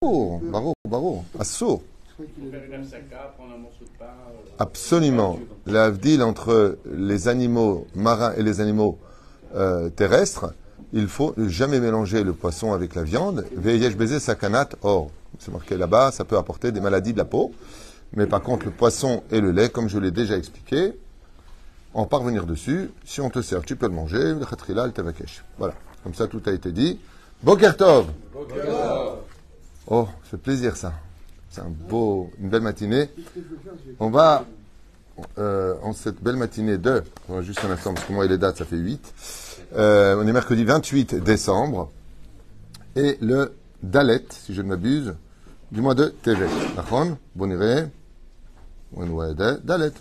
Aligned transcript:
Bravo, 0.00 0.74
bravo. 0.88 1.24
Assour. 1.40 1.82
Absolument. 4.60 5.40
Entre 6.22 6.78
les 6.94 7.26
animaux 7.26 7.86
marins 7.96 8.32
et 8.36 8.44
les 8.44 8.60
animaux 8.60 8.98
euh, 9.56 9.88
terrestres, 9.90 10.54
il 10.92 11.08
faut 11.08 11.34
jamais 11.36 11.80
mélanger 11.80 12.22
le 12.22 12.32
poisson 12.32 12.72
avec 12.72 12.94
la 12.94 13.02
viande. 13.02 13.44
Veyesh 13.56 13.96
baiser 13.96 14.20
sakanat 14.20 14.68
or. 14.82 15.10
C'est 15.40 15.52
marqué 15.52 15.76
là-bas, 15.76 16.12
ça 16.12 16.24
peut 16.24 16.36
apporter 16.36 16.70
des 16.70 16.80
maladies 16.80 17.12
de 17.12 17.18
la 17.18 17.24
peau. 17.24 17.52
Mais 18.14 18.26
par 18.26 18.40
contre, 18.42 18.66
le 18.66 18.72
poisson 18.72 19.24
et 19.32 19.40
le 19.40 19.50
lait, 19.50 19.68
comme 19.68 19.88
je 19.88 19.98
l'ai 19.98 20.12
déjà 20.12 20.36
expliqué, 20.36 20.92
en 21.92 22.06
parvenir 22.06 22.46
dessus, 22.46 22.90
si 23.04 23.20
on 23.20 23.30
te 23.30 23.42
sert, 23.42 23.62
tu 23.62 23.74
peux 23.74 23.88
le 23.88 23.94
manger. 23.94 24.34
Voilà. 25.58 25.74
Comme 26.04 26.14
ça, 26.14 26.28
tout 26.28 26.42
a 26.46 26.52
été 26.52 26.70
dit. 26.70 27.00
Bokertov. 27.42 28.06
Oh, 29.90 30.06
c'est 30.30 30.40
plaisir 30.40 30.76
ça. 30.76 30.92
C'est 31.50 31.62
un 31.62 31.70
beau, 31.70 32.30
une 32.40 32.50
belle 32.50 32.62
matinée. 32.62 33.08
On 33.98 34.10
va, 34.10 34.44
euh, 35.38 35.76
en 35.82 35.94
cette 35.94 36.22
belle 36.22 36.36
matinée 36.36 36.76
de, 36.76 37.02
on 37.28 37.36
va 37.36 37.42
juste 37.42 37.64
un 37.64 37.70
instant, 37.70 37.94
parce 37.94 38.06
que 38.06 38.12
moi, 38.12 38.26
les 38.26 38.36
dates, 38.36 38.58
ça 38.58 38.66
fait 38.66 38.76
8. 38.76 39.14
Euh, 39.76 40.22
on 40.22 40.26
est 40.26 40.32
mercredi 40.32 40.64
28 40.64 41.16
décembre. 41.16 41.90
Et 42.96 43.16
le 43.22 43.54
Dalet, 43.82 44.24
si 44.30 44.54
je 44.54 44.60
ne 44.60 44.68
m'abuse, 44.68 45.14
du 45.72 45.80
mois 45.80 45.94
de 45.94 46.12
Tevet. 46.22 46.48
Nachon, 46.76 47.16
Boniré, 47.34 47.86
Dalet. 48.92 49.92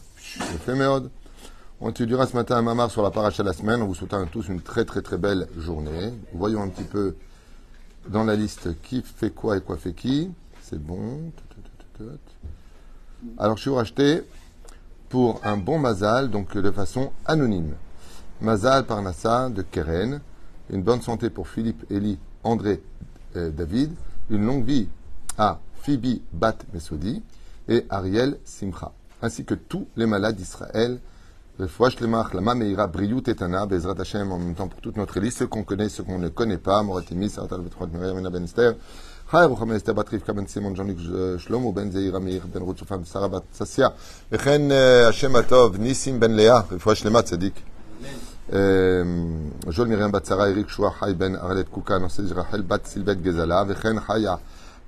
On 1.79 1.89
étudiera 1.89 2.27
ce 2.27 2.35
matin 2.35 2.57
un 2.57 2.61
mamar 2.61 2.91
sur 2.91 3.03
la 3.03 3.11
paracha 3.11 3.43
de 3.43 3.47
la 3.47 3.53
semaine. 3.53 3.81
On 3.81 3.85
vous 3.85 3.95
souhaite 3.95 4.13
à 4.13 4.25
tous 4.25 4.47
une 4.49 4.61
très 4.61 4.83
très 4.83 5.01
très 5.01 5.17
belle 5.17 5.47
journée. 5.57 6.13
Voyons 6.33 6.61
un 6.61 6.69
petit 6.69 6.83
peu 6.83 7.15
dans 8.09 8.23
la 8.23 8.35
liste 8.35 8.81
qui 8.81 9.01
fait 9.01 9.31
quoi 9.31 9.57
et 9.57 9.61
quoi 9.61 9.77
fait 9.77 9.93
qui. 9.93 10.31
C'est 10.61 10.81
bon. 10.81 11.31
Alors, 13.37 13.57
je 13.57 13.61
suis 13.61 13.71
racheté 13.71 14.23
pour 15.09 15.41
un 15.43 15.57
bon 15.57 15.79
mazal, 15.79 16.29
donc 16.29 16.57
de 16.57 16.71
façon 16.71 17.11
anonyme. 17.25 17.73
Mazal 18.41 18.85
Parnassa 18.85 19.49
de 19.49 19.61
Keren. 19.61 20.21
Une 20.69 20.83
bonne 20.83 21.01
santé 21.01 21.29
pour 21.29 21.47
Philippe, 21.47 21.85
Eli, 21.89 22.19
André, 22.43 22.81
euh, 23.35 23.49
David. 23.49 23.93
Une 24.29 24.45
longue 24.45 24.65
vie 24.65 24.87
à 25.37 25.59
Phoebe 25.81 26.19
Bat 26.33 26.57
Mesodi 26.73 27.23
et 27.69 27.85
Ariel 27.89 28.37
Simcha. 28.43 28.91
Ainsi 29.21 29.45
que 29.45 29.53
tous 29.53 29.87
les 29.95 30.05
malades 30.05 30.35
d'Israël. 30.35 30.99
En 31.59 31.63
même 34.37 34.53
temps 34.53 34.67
pour 34.67 34.79
toute 34.79 34.95
notre 34.95 35.19
liste, 35.19 35.39
ceux 35.39 35.47
qu'on 35.47 35.63
connaît, 35.63 35.89
ceux 35.89 36.03
qu'on 36.03 36.19
ne 36.19 36.29
connaît 36.29 36.59
pas, 36.59 36.83
Moratimi, 36.83 37.31
Saratal 37.31 37.61
Vetrot, 37.61 37.87
Miriam, 37.87 38.29
Ben 38.29 38.43
Esther, 38.43 38.75
Chai, 39.31 39.43
Rucham 39.45 39.71
Esther, 39.71 39.95
Batrif, 39.95 40.23
Kaben 40.23 40.45
Simon, 40.47 40.75
Jean-Luc 40.75 40.99
Shlomo, 41.39 41.71
Ben 41.71 41.91
Zeira, 41.91 42.19
Meir, 42.19 42.43
Ben 42.45 42.61
Ruth, 42.61 42.77
Sofam, 42.77 43.03
Sarah 43.05 43.27
Bat 43.27 43.45
Sassia, 43.51 43.91
Vechen 44.31 44.69
Hashem 44.69 45.35
Atov, 45.35 45.79
Nissim 45.79 46.19
Ben 46.19 46.35
Lea, 46.35 46.63
Refouach 46.69 47.03
Lema 47.03 47.23
Tzadik. 47.23 47.55
Joel 48.51 49.87
Miriam 49.87 50.11
Bat 50.11 50.27
Sarah, 50.27 50.49
Eric 50.51 50.69
Shua, 50.69 50.93
Chai 50.99 51.15
Ben 51.15 51.35
Arlet 51.35 51.71
Kouka, 51.71 51.97
Nosej 51.97 52.31
Rachel, 52.35 52.61
Bat 52.61 52.85
Silvet 52.85 53.19
Gezala, 53.23 53.65
Vechen 53.65 53.99
Chaya, 54.07 54.39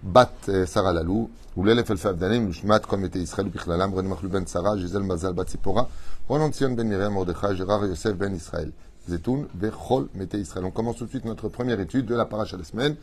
בת 0.05 0.49
שרה 0.73 0.93
ללו, 0.93 1.29
ולאלף 1.57 1.91
אלפי 1.91 2.09
הבדלים, 2.09 2.49
ושמעת 2.49 2.87
כל 2.87 2.97
מתי 2.97 3.19
ישראל 3.19 3.47
ובכללם, 3.47 3.95
רני 3.95 4.09
מחלו 4.09 4.31
בן 4.31 4.47
שרה, 4.47 4.77
ז'יזל 4.77 5.03
מזל 5.03 5.33
בת 5.33 5.47
ציפורה, 5.47 5.83
רונן 6.29 6.51
ציון 6.51 6.77
ben 6.77 6.89
Miriam 6.89 7.13
Mordechai, 7.13 7.55
Gérard 7.55 7.87
Yosef 7.87 8.17
ben 8.17 8.35
Israël. 8.35 8.71
Zetoun, 9.09 9.47
Bechol, 9.55 10.09
Mete 10.15 10.35
Israël. 10.35 10.65
On 10.65 10.71
commence 10.71 10.97
tout 10.97 11.05
de 11.05 11.11
suite 11.11 11.27
notre 11.27 11.49
première 11.49 11.79
étude 11.79 12.07
de 12.07 12.15
la 12.15 12.25
paracha 12.25 12.57
de 12.57 12.63
la 12.63 12.67
semaine 12.67 12.97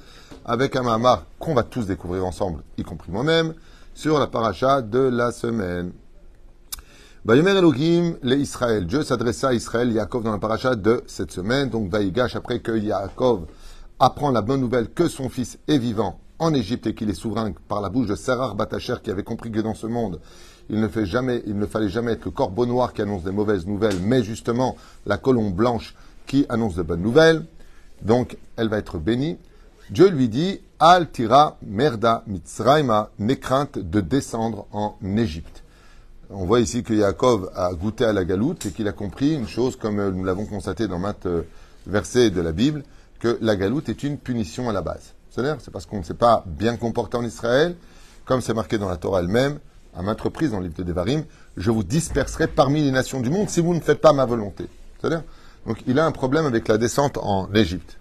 avec 0.46 0.76
un 0.76 0.82
mamar 0.82 1.26
qu'on 1.38 1.54
va 1.54 1.64
tous 1.64 1.86
découvrir 1.86 2.26
ensemble, 2.26 2.64
y 2.78 2.84
compris 2.84 3.12
moi-même, 3.12 3.54
sur 3.94 4.18
la 4.18 4.28
paracha 4.28 4.82
de 4.82 5.00
la 5.00 5.32
semaine. 5.32 5.92
Bayomer 7.24 7.52
Elohim, 7.52 8.16
les 8.24 8.38
Israël. 8.38 8.88
Dieu 8.88 9.04
s'adressa 9.04 9.50
à 9.50 9.54
Israël, 9.54 9.92
Yaakov 9.92 10.24
dans 10.24 10.32
la 10.32 10.40
paracha 10.40 10.74
de 10.76 11.04
cette 11.06 11.32
semaine. 11.32 11.70
Donc, 11.70 11.92
Vaïgash, 11.92 12.36
après 12.36 12.62
que 12.62 12.76
Yaakov 12.76 13.46
apprend 14.00 14.32
la 14.32 14.42
bonne 14.42 14.62
nouvelle 14.62 14.90
que 14.90 15.08
son 15.08 15.30
fils 15.30 15.60
est 15.68 15.78
vivant 15.78 16.20
en 16.39 16.55
Égypte 16.55 16.87
et 16.87 16.95
qu'il 16.95 17.11
est 17.11 17.15
souverain 17.15 17.53
par 17.69 17.81
la 17.81 17.89
bouche 17.89 18.07
de 18.07 18.15
Sarar 18.15 18.55
Batacher 18.55 18.97
qui 19.03 19.11
avait 19.11 19.23
compris 19.23 19.51
que 19.51 19.61
dans 19.61 19.75
ce 19.75 19.87
monde, 19.87 20.21
il 20.69 20.81
ne, 20.81 20.89
fait 20.89 21.07
jamais, 21.07 21.43
il 21.47 21.57
ne 21.57 21.67
fallait 21.67 21.89
jamais 21.89 22.13
être 22.13 22.25
le 22.25 22.31
corbeau 22.31 22.67
noir 22.67 22.93
qui 22.93 23.03
annonce 23.03 23.23
des 23.23 23.31
mauvaises 23.31 23.67
nouvelles, 23.67 24.01
mais 24.01 24.23
justement 24.23 24.77
la 25.07 25.17
colombe 25.17 25.55
blanche 25.55 25.95
qui 26.27 26.45
annonce 26.49 26.75
de 26.75 26.83
bonnes 26.83 27.03
nouvelles. 27.03 27.47
Donc, 28.03 28.37
elle 28.57 28.69
va 28.69 28.79
être 28.79 28.99
bénie. 28.99 29.39
Dieu 29.91 30.09
lui 30.09 30.29
dit, 30.29 30.61
Al 30.79 31.11
tira 31.11 31.57
merda 31.63 32.25
mitzraima, 32.27 33.11
n'aie 33.19 33.39
crainte 33.39 33.79
de 33.79 34.01
descendre 34.01 34.67
en 34.73 34.97
Égypte. 35.17 35.63
On 36.29 36.45
voit 36.45 36.61
ici 36.61 36.83
que 36.83 36.93
Yaakov 36.93 37.51
a 37.55 37.73
goûté 37.73 38.05
à 38.05 38.13
la 38.13 38.25
galoute 38.25 38.67
et 38.67 38.73
qu'il 38.73 38.89
a 38.89 38.93
compris 38.93 39.35
une 39.35 39.47
chose, 39.47 39.77
comme 39.77 40.11
nous 40.11 40.25
l'avons 40.25 40.45
constaté 40.45 40.89
dans 40.89 40.99
maintes 40.99 41.27
euh, 41.27 41.43
versets 41.87 42.31
de 42.31 42.41
la 42.41 42.51
Bible, 42.51 42.83
que 43.21 43.39
la 43.41 43.55
galoute 43.55 43.89
est 43.89 44.03
une 44.03 44.19
punition 44.19 44.69
à 44.69 44.73
la 44.73 44.83
base. 44.83 45.15
C'est 45.59 45.71
parce 45.71 45.87
qu'on 45.87 45.99
ne 45.99 46.03
s'est 46.03 46.15
pas 46.15 46.45
bien 46.47 46.77
comporté 46.77 47.17
en 47.17 47.25
Israël, 47.25 47.77
comme 48.25 48.41
c'est 48.41 48.55
marqué 48.55 48.79
dans 48.79 48.89
la 48.89 48.97
Torah 48.97 49.21
elle-même, 49.21 49.59
à 49.95 50.03
maintes 50.03 50.21
reprises 50.21 50.51
dans 50.51 50.59
le 50.59 50.65
livre 50.65 50.77
de 50.77 50.83
Devarim, 50.83 51.25
je 51.57 51.71
vous 51.71 51.85
disperserai 51.85 52.47
parmi 52.47 52.83
les 52.83 52.91
nations 52.91 53.21
du 53.21 53.31
monde 53.31 53.49
si 53.49 53.61
vous 53.61 53.75
ne 53.75 53.81
faites 53.81 54.01
pas 54.01 54.13
ma 54.13 54.25
volonté. 54.25 54.67
Donc 55.67 55.83
il 55.87 55.99
a 55.99 56.07
un 56.07 56.13
problème 56.13 56.47
avec 56.47 56.69
la 56.69 56.79
descente 56.79 57.19
en 57.19 57.53
Égypte. 57.53 57.99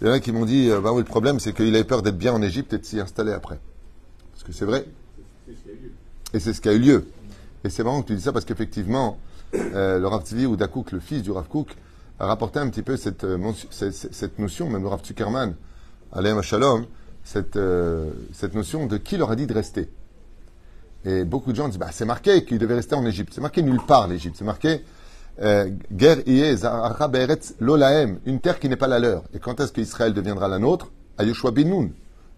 Il 0.00 0.06
y 0.06 0.10
en 0.10 0.12
a 0.12 0.20
qui 0.20 0.32
m'ont 0.32 0.44
dit, 0.44 0.70
euh, 0.70 0.80
bah 0.80 0.92
oui, 0.92 0.98
le 0.98 1.04
problème 1.04 1.40
c'est 1.40 1.52
qu'il 1.52 1.74
avait 1.74 1.84
peur 1.84 2.02
d'être 2.02 2.18
bien 2.18 2.32
en 2.32 2.42
Égypte 2.42 2.72
et 2.72 2.78
de 2.78 2.84
s'y 2.84 3.00
installer 3.00 3.32
après. 3.32 3.58
Parce 4.32 4.44
que 4.44 4.52
c'est 4.52 4.64
vrai. 4.64 4.84
Et 6.32 6.40
c'est 6.40 6.52
ce 6.52 6.60
qui 6.60 6.68
a 6.68 6.72
eu 6.72 6.78
lieu. 6.78 7.06
Et 7.64 7.70
c'est 7.70 7.84
marrant 7.84 8.02
que 8.02 8.08
tu 8.08 8.14
dis 8.14 8.22
ça 8.22 8.32
parce 8.32 8.44
qu'effectivement, 8.44 9.18
euh, 9.54 9.98
le 9.98 10.06
Rav 10.06 10.24
Tzvi 10.24 10.46
ou 10.46 10.56
Dakouk, 10.56 10.92
le 10.92 11.00
fils 11.00 11.22
du 11.22 11.30
Rav 11.30 11.48
Kouk, 11.48 11.74
a 12.18 12.26
rapporté 12.26 12.58
un 12.58 12.68
petit 12.68 12.82
peu 12.82 12.96
cette, 12.96 13.24
euh, 13.24 13.38
notion, 14.38 14.68
même 14.68 14.82
le 14.82 14.88
Rav 14.88 15.00
Alayham 16.14 16.42
Shalom, 16.42 16.86
cette, 17.24 17.56
euh, 17.56 18.10
cette 18.32 18.54
notion 18.54 18.86
de 18.86 18.96
qui 18.96 19.16
leur 19.16 19.30
a 19.30 19.36
dit 19.36 19.46
de 19.46 19.54
rester. 19.54 19.90
Et 21.04 21.24
beaucoup 21.24 21.50
de 21.50 21.56
gens 21.56 21.68
disent, 21.68 21.78
bah, 21.78 21.90
c'est 21.92 22.04
marqué 22.04 22.44
qu'il 22.44 22.58
devait 22.58 22.76
rester 22.76 22.94
en 22.94 23.04
Égypte. 23.04 23.32
C'est 23.34 23.40
marqué 23.40 23.62
nulle 23.62 23.80
part 23.86 24.08
l'Égypte. 24.08 24.36
C'est 24.38 24.44
marqué 24.44 24.84
euh, 25.42 25.68
Guerre 25.92 26.18
Lolaem, 27.60 28.20
une 28.24 28.40
terre 28.40 28.58
qui 28.58 28.68
n'est 28.68 28.76
pas 28.76 28.86
la 28.86 29.00
leur. 29.00 29.24
Et 29.34 29.38
quand 29.38 29.60
est-ce 29.60 29.72
qu'Israël 29.72 30.14
deviendra 30.14 30.48
la 30.48 30.58
nôtre? 30.58 30.92
À 31.18 31.24
Yoshua 31.24 31.50
Binoun. 31.50 31.92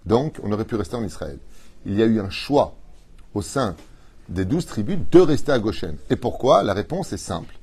Donc, 0.04 0.38
on 0.42 0.52
aurait 0.52 0.64
pu 0.64 0.74
rester 0.74 0.96
en 0.96 1.04
Israël. 1.04 1.38
Il 1.84 1.94
y 1.94 2.02
a 2.02 2.06
eu 2.06 2.20
un 2.20 2.30
choix 2.30 2.74
au 3.34 3.42
sein 3.42 3.76
des 4.28 4.44
douze 4.44 4.66
tribus 4.66 4.98
de 5.10 5.20
rester 5.20 5.52
à 5.52 5.58
Goshen. 5.58 5.96
Et 6.10 6.16
pourquoi? 6.16 6.62
La 6.62 6.74
réponse 6.74 7.12
est 7.12 7.18
simple 7.18 7.54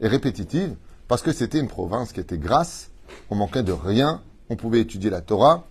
et 0.00 0.08
répétitive. 0.08 0.74
Parce 1.08 1.22
que 1.22 1.32
c'était 1.32 1.58
une 1.58 1.68
province 1.68 2.12
qui 2.12 2.20
était 2.20 2.38
grasse, 2.38 2.90
on 3.28 3.34
manquait 3.34 3.62
de 3.62 3.72
rien, 3.72 4.22
on 4.52 4.56
pouvait 4.56 4.80
étudier 4.80 5.10
la 5.10 5.22
Torah. 5.22 5.64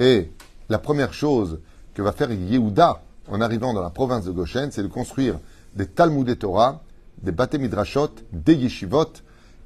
Et 0.00 0.30
la 0.68 0.78
première 0.78 1.14
chose 1.14 1.60
que 1.94 2.02
va 2.02 2.12
faire 2.12 2.32
Yehuda 2.32 3.00
en 3.28 3.40
arrivant 3.40 3.72
dans 3.72 3.82
la 3.82 3.90
province 3.90 4.24
de 4.24 4.32
Goshen, 4.32 4.70
c'est 4.72 4.82
de 4.82 4.88
construire 4.88 5.38
des 5.74 5.86
Talmud 5.86 6.38
Torah, 6.38 6.82
des 7.22 7.32
Bate 7.32 7.54
Midrashot, 7.54 8.10
des 8.32 8.54
Yeshivot, 8.54 9.12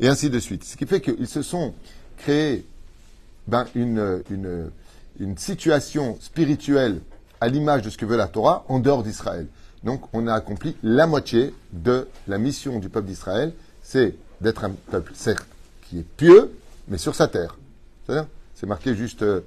et 0.00 0.08
ainsi 0.08 0.30
de 0.30 0.38
suite. 0.38 0.64
Ce 0.64 0.76
qui 0.76 0.86
fait 0.86 1.00
qu'ils 1.00 1.26
se 1.26 1.42
sont 1.42 1.74
créés 2.18 2.66
ben, 3.46 3.66
une, 3.74 4.22
une, 4.30 4.70
une 5.18 5.38
situation 5.38 6.18
spirituelle 6.20 7.00
à 7.40 7.48
l'image 7.48 7.82
de 7.82 7.90
ce 7.90 7.96
que 7.96 8.04
veut 8.04 8.16
la 8.16 8.28
Torah 8.28 8.64
en 8.68 8.78
dehors 8.78 9.02
d'Israël. 9.02 9.46
Donc 9.82 10.02
on 10.12 10.26
a 10.26 10.34
accompli 10.34 10.76
la 10.82 11.06
moitié 11.06 11.54
de 11.72 12.06
la 12.26 12.36
mission 12.38 12.78
du 12.78 12.90
peuple 12.90 13.06
d'Israël, 13.06 13.54
c'est 13.82 14.14
d'être 14.40 14.64
un 14.64 14.70
peuple, 14.90 15.12
certes, 15.14 15.46
qui 15.88 16.00
est 16.00 16.06
pieux, 16.16 16.52
mais 16.88 16.98
sur 16.98 17.14
sa 17.14 17.28
terre. 17.28 17.56
C'est-à-dire 18.04 18.28
c'est 18.58 18.66
marqué 18.66 18.96
juste, 18.96 19.22
euh, 19.22 19.40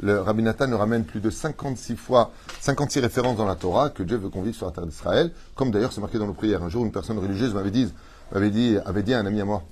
le 0.00 0.20
Rabbi 0.20 0.42
nous 0.42 0.76
ramène 0.76 1.04
plus 1.04 1.20
de 1.20 1.30
56 1.30 1.96
fois, 1.96 2.32
56 2.60 2.98
références 3.00 3.36
dans 3.36 3.46
la 3.46 3.54
Torah 3.54 3.90
que 3.90 4.02
Dieu 4.02 4.16
veut 4.16 4.28
qu'on 4.28 4.42
vive 4.42 4.56
sur 4.56 4.66
la 4.66 4.72
terre 4.72 4.86
d'Israël, 4.86 5.30
comme 5.54 5.70
d'ailleurs 5.70 5.92
c'est 5.92 6.00
marqué 6.00 6.18
dans 6.18 6.26
nos 6.26 6.34
prières. 6.34 6.64
Un 6.64 6.68
jour, 6.68 6.84
une 6.84 6.90
personne 6.90 7.18
religieuse 7.18 7.54
m'avait 7.54 7.70
dit, 7.70 7.92
m'avait 8.32 8.50
dit, 8.50 8.76
avait 8.84 9.04
dit 9.04 9.14
à 9.14 9.20
un 9.20 9.26
ami 9.26 9.40
à 9.40 9.44
moi, 9.44 9.62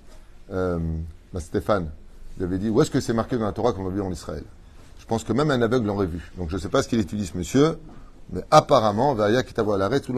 euh, 0.52 0.79
bah, 1.32 1.41
Stéphane, 1.41 1.91
il 2.38 2.44
avait 2.44 2.58
dit, 2.58 2.70
où 2.70 2.81
est-ce 2.81 2.91
que 2.91 3.00
c'est 3.00 3.12
marqué 3.12 3.37
dans 3.37 3.46
la 3.46 3.52
Torah 3.52 3.73
qu'on 3.73 3.82
va 3.82 3.91
vivre 3.91 4.06
en 4.06 4.12
Israël? 4.12 4.44
Je 5.00 5.06
pense 5.06 5.25
que 5.25 5.32
même 5.32 5.50
un 5.50 5.61
aveugle 5.61 5.88
l'aurait 5.88 6.06
vu. 6.06 6.31
Donc 6.38 6.50
je 6.50 6.56
ne 6.56 6.61
sais 6.61 6.69
pas 6.69 6.82
ce 6.82 6.88
qu'il 6.88 7.00
étudie 7.00 7.26
ce 7.26 7.37
monsieur, 7.37 7.79
mais 8.32 8.43
apparemment, 8.52 9.12
Vaya 9.14 9.43
Kitavo 9.43 9.76
l'arrêt 9.76 10.00
tout. 10.00 10.14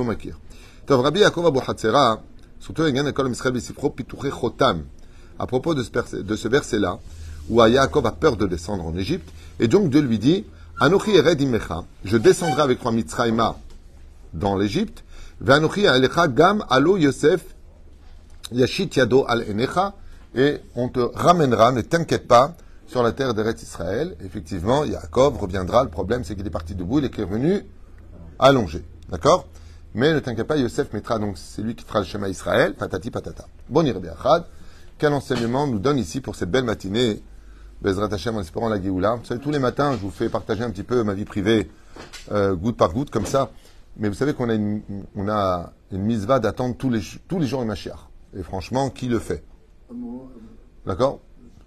Tov 0.87 1.01
Rabbi 1.01 1.21
Yaakov 1.21 1.47
Abu 1.47 1.61
Hatzera, 1.67 2.21
surtout 2.61 2.83
Chotam, 4.41 4.85
à 5.39 5.47
propos 5.47 5.75
de 5.75 5.83
ce, 5.83 6.17
de 6.17 6.37
ce 6.37 6.49
verset-là, 6.49 6.99
où 7.49 7.65
Yaakov 7.65 8.07
a 8.07 8.13
peur 8.13 8.37
de 8.37 8.47
descendre 8.47 8.85
en 8.85 8.97
Égypte. 8.97 9.29
Et 9.61 9.69
donc 9.69 9.91
Dieu 9.91 10.01
lui 10.01 10.19
dit, 10.19 10.45
Anochi 10.81 11.11
Eredimecha, 11.13 11.85
je 12.05 12.17
descendrai 12.17 12.63
avec 12.63 12.81
toi 12.81 12.93
Mitzrayma 12.93 13.57
dans 14.35 14.57
l'Égypte, 14.57 15.05
Ve'anochi 15.41 15.87
Alecha 15.87 16.29
Gam 16.29 16.65
Alo 16.69 16.97
Yosef 16.97 17.43
Yashit 18.53 18.97
Yado 18.97 19.25
Al 19.29 19.43
Enecha, 19.51 19.95
et 20.35 20.59
on 20.75 20.89
te 20.89 21.01
ramènera, 21.01 21.73
ne 21.73 21.81
t'inquiète 21.81 22.29
pas, 22.29 22.55
sur 22.87 23.03
la 23.03 23.13
terre 23.13 23.35
d'Eretz 23.35 23.63
Israël. 23.63 24.17
Effectivement, 24.25 24.85
Yaakov 24.85 25.39
reviendra. 25.39 25.83
Le 25.83 25.91
problème, 25.91 26.25
c'est 26.25 26.37
qu'il 26.37 26.47
est 26.47 26.51
parti 26.51 26.75
debout, 26.75 27.01
il 27.01 27.07
est 27.07 27.17
revenu 27.17 27.65
allongé. 28.39 28.85
D'accord? 29.09 29.47
Mais 29.95 30.13
ne 30.13 30.21
t'inquiète 30.21 30.47
pas, 30.47 30.57
Yosef 30.57 30.93
mettra 30.93 31.19
donc, 31.19 31.39
c'est 31.39 31.63
lui 31.63 31.75
qui 31.75 31.85
fera 31.85 32.01
le 32.01 32.05
schéma 32.05 32.29
Israël, 32.29 32.75
patati 32.75 33.11
patata. 33.11 33.47
Bon, 33.69 33.85
Achad. 33.85 34.45
Quel 34.99 35.13
enseignement 35.13 35.67
nous 35.67 35.79
donne 35.79 35.99
ici 35.99 36.21
pour 36.21 36.37
cette 36.37 36.51
belle 36.51 36.65
matinée 36.65 37.23
Bezrat 37.83 38.09
Hashem 38.13 38.37
en 38.37 38.41
espérant 38.41 38.69
la 38.69 38.81
Géoula. 38.81 39.17
Vous 39.17 39.25
savez, 39.25 39.41
tous 39.41 39.51
les 39.51 39.59
matins, 39.59 39.93
je 39.93 39.99
vous 39.99 40.11
fais 40.11 40.29
partager 40.29 40.63
un 40.63 40.71
petit 40.71 40.83
peu 40.83 41.03
ma 41.03 41.15
vie 41.15 41.25
privée, 41.25 41.71
euh, 42.33 42.55
goutte 42.55 42.77
par 42.77 42.93
goutte, 42.93 43.11
comme 43.11 43.27
ça. 43.27 43.51
Mais 43.99 44.09
vous 44.09 44.15
savez 44.15 44.35
qu'on 44.35 44.49
a 44.49 44.55
une, 44.55 44.83
on 45.15 45.29
a 45.29 45.73
misva 45.91 46.39
d'attendre 46.39 46.77
tous 46.77 46.91
les, 46.91 47.01
tous 47.29 47.39
les 47.39 47.47
jours 47.47 47.63
une. 47.63 47.73
Et 48.37 48.43
franchement, 48.43 48.91
qui 48.91 49.09
le 49.09 49.19
fait? 49.19 49.45
D'accord? 50.85 51.21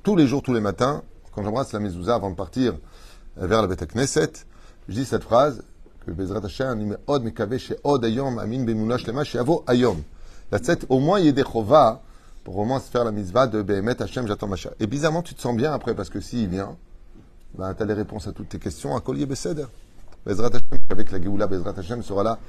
Tous 0.04 0.16
les 0.16 0.28
jours, 0.28 0.42
tous 0.42 0.54
les 0.54 0.62
matins, 0.62 1.04
quand 1.34 1.44
j'embrasse 1.44 1.74
la 1.74 1.80
mezouza 1.80 2.16
avant 2.16 2.30
de 2.32 2.36
partir 2.36 2.74
vers 3.38 3.62
la 3.62 3.68
Beth 3.68 3.86
Knesset, 3.94 4.32
je 4.88 4.94
dis 4.94 5.06
cette 5.06 5.24
phrase 5.24 5.64
que 6.06 6.12
Bezrat 6.12 6.44
Hashem, 6.44 6.98
od 7.08 7.24
mekave 7.24 7.60
chez 7.60 7.78
od 7.84 8.04
ayom 8.04 8.40
amin 8.40 8.64
bemunash 8.66 9.06
lema 9.06 9.24
chez 9.24 9.40
avo 9.40 9.64
ayom. 9.68 10.02
La 10.52 10.60
tête, 10.60 10.86
au 10.90 11.00
moins, 11.00 11.20
il 11.20 11.28
y 11.28 11.30
a 11.30 11.32
des 11.32 11.44
chovas 11.44 12.02
pour 12.50 12.57
au 12.57 12.66
moins 12.66 12.80
se 12.80 12.90
faire 12.90 13.04
la 13.04 13.12
misva 13.12 13.46
de 13.46 13.62
Behemet 13.62 14.01
Hashem, 14.01 14.25
j'attends 14.25 14.48
Mashiach. 14.48 14.74
Et 14.80 14.88
bizarrement, 14.88 15.22
tu 15.22 15.36
te 15.36 15.40
sens 15.40 15.56
bien 15.56 15.72
après, 15.72 15.94
parce 15.94 16.10
que 16.10 16.19
s'il 16.19 16.48
vient, 16.48 16.75
ben, 17.54 17.75
tu 17.75 17.84
as 17.84 17.86
les 17.86 17.94
réponses 17.94 18.28
à 18.28 18.31
toutes 18.31 18.50
tes 18.50 18.57
questions 18.57 18.98
à 18.98 19.01
Collier 19.01 19.28
Beseder. 19.28 19.68
Bezrat 20.25 20.48
Hashem, 20.48 20.80
avec 20.90 21.12
la 21.12 21.22
Géoula, 21.22 21.46
Bezrat 21.46 21.75
Hashem 21.78 22.01
sera 22.01 22.24
là 22.24 22.40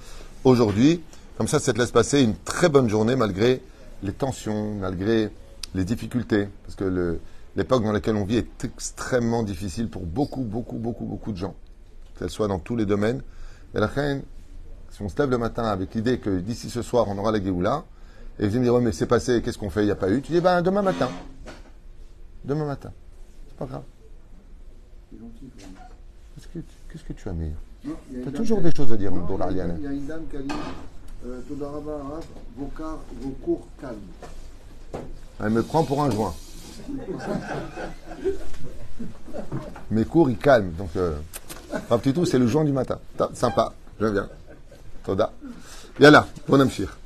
aujourd'hui. 0.43 1.03
Comme 1.37 1.49
ça, 1.49 1.59
ça 1.59 1.75
te 1.75 1.79
laisse 1.79 1.91
passer 1.91 2.23
une 2.23 2.35
très 2.35 2.71
bonne 2.71 2.89
journée 2.89 3.15
malgré 3.15 3.61
les 4.03 4.15
tensions, 4.15 4.77
malgré 4.77 5.29
les 5.75 5.85
difficultés. 5.85 6.49
Parce 6.65 6.77
que 6.77 7.19
l'époque 7.55 7.85
dans 7.85 7.93
laquelle 7.93 8.17
on 8.17 8.25
vit 8.25 8.39
est 8.39 8.65
extrêmement 8.65 9.43
difficile 9.43 9.91
pour 9.91 10.07
beaucoup, 10.07 10.45
beaucoup, 10.45 10.79
beaucoup, 10.79 11.05
beaucoup 11.05 11.33
de 11.33 11.37
gens. 11.37 11.55
Qu'elle 12.19 12.31
soit 12.31 12.49
dans 12.49 12.59
tous 12.59 12.75
les 12.75 12.87
domaines. 12.87 13.21
Et 13.75 13.79
la 13.79 13.87
reine, 13.87 14.23
si 14.93 15.03
on 15.03 15.11
se 15.11 15.19
lève 15.19 15.29
le 15.29 15.37
matin 15.37 15.65
avec 15.65 15.95
l'idée 15.95 16.21
que 16.21 16.39
d'ici 16.39 16.71
ce 16.71 16.81
soir, 16.81 17.05
on 17.07 17.19
aura 17.19 17.33
la 17.33 17.45
Géoula, 17.45 17.85
et 18.41 18.49
vous 18.49 18.59
me 18.59 18.65
dire, 18.65 18.81
mais 18.81 18.91
c'est 18.93 19.07
passé, 19.07 19.43
qu'est-ce 19.43 19.59
qu'on 19.59 19.69
fait, 19.69 19.83
il 19.83 19.87
n'y 19.87 19.91
a 19.91 19.97
pas 19.97 20.11
eu, 20.11 20.23
tu 20.23 20.33
dis, 20.33 20.41
ben 20.41 20.63
demain 20.63 20.81
matin. 20.81 21.11
Demain 22.43 22.65
matin. 22.65 22.91
C'est 23.49 23.57
pas 23.57 23.67
grave. 23.67 23.83
Qu'est-ce 26.91 27.05
que, 27.05 27.13
tu 27.13 27.29
as 27.29 27.33
mis? 27.33 27.51
Tu 27.83 28.27
as 28.27 28.33
toujours 28.33 28.63
des 28.63 28.75
choses 28.75 28.93
à 28.95 28.97
dire, 28.97 29.13
dans 29.13 29.37
l'Ariane. 29.37 29.77
Il 29.79 29.85
y 29.85 29.87
a 29.87 29.93
une 29.93 30.07
dame 30.07 30.23
qui 30.31 30.37
a 30.39 30.41
dit 30.41 30.49
euh, 31.27 31.41
vos, 31.51 32.67
vos 33.21 33.31
cours 33.43 33.69
calmes. 33.79 33.99
Elle 35.39 35.51
me 35.51 35.63
prend 35.63 35.85
pour 35.85 36.03
un 36.03 36.11
joint. 36.11 36.35
Mes 39.91 40.07
cours, 40.07 40.31
ils 40.31 40.39
calment. 40.39 40.73
Donc, 40.73 40.97
euh, 40.97 41.19
un 41.91 41.99
petit 41.99 42.15
tout, 42.15 42.25
c'est 42.25 42.39
le 42.39 42.47
joint 42.47 42.65
du 42.65 42.73
matin. 42.73 42.99
Sympa, 43.35 43.75
je 44.01 44.07
viens. 44.07 44.29
Toda. 45.05 45.31
Yalla, 45.99 46.27
bon 46.49 46.59
amchir. 46.59 46.97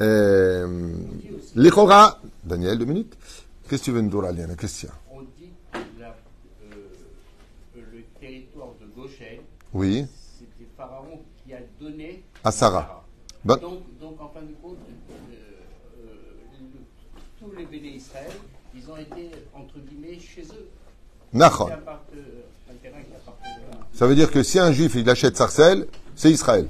Euh, 0.00 0.92
L'Ichora, 1.54 2.20
Daniel, 2.44 2.78
deux 2.78 2.84
minutes. 2.84 3.16
Qu'est-ce 3.68 3.82
que 3.82 3.84
tu 3.86 3.92
veux 3.92 4.00
nous 4.00 4.10
dire, 4.10 4.24
Aliana 4.28 4.52
a 4.52 4.66
On 5.10 5.22
dit 5.22 5.50
que 5.72 5.78
la, 5.98 6.08
euh, 6.62 6.74
le 7.74 8.02
territoire 8.20 8.68
de 8.80 8.86
Goshen, 8.94 9.40
oui. 9.72 10.06
c'était 10.38 10.68
Pharaon 10.76 11.20
qui 11.44 11.54
a 11.54 11.58
donné 11.80 12.22
à 12.44 12.52
Sarah. 12.52 13.04
Donc, 13.44 13.60
donc, 14.00 14.20
en 14.20 14.28
fin 14.28 14.42
de 14.42 14.54
compte, 14.62 14.78
euh, 15.30 15.34
euh 16.00 16.14
tous 17.40 17.52
les 17.56 17.64
béné 17.64 17.96
Israël, 17.96 18.32
ils 18.74 18.90
ont 18.90 18.96
été, 18.96 19.30
entre 19.54 19.78
guillemets, 19.78 20.18
chez 20.20 20.42
eux. 20.42 20.68
Nachon. 21.32 21.68
Ça 23.92 24.06
veut 24.06 24.14
dire 24.14 24.30
que 24.30 24.42
si 24.42 24.58
un 24.58 24.72
juif 24.72 24.94
il 24.94 25.08
achète 25.08 25.36
Sarcelles, 25.36 25.86
c'est 26.14 26.30
Israël. 26.30 26.68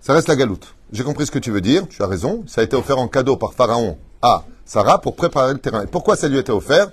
Ça 0.00 0.14
reste 0.14 0.28
la 0.28 0.36
galoute. 0.36 0.74
J'ai 0.90 1.04
compris 1.04 1.26
ce 1.26 1.30
que 1.30 1.38
tu 1.38 1.50
veux 1.50 1.60
dire, 1.60 1.86
tu 1.88 2.02
as 2.02 2.06
raison. 2.06 2.44
Ça 2.46 2.62
a 2.62 2.64
été 2.64 2.74
offert 2.74 2.98
en 2.98 3.08
cadeau 3.08 3.36
par 3.36 3.52
Pharaon 3.52 3.98
à 4.22 4.44
Sarah 4.64 5.00
pour 5.00 5.16
préparer 5.16 5.52
le 5.52 5.58
terrain. 5.58 5.82
Et 5.82 5.86
pourquoi 5.86 6.16
ça 6.16 6.28
lui 6.28 6.38
a 6.38 6.40
été 6.40 6.52
offert? 6.52 6.90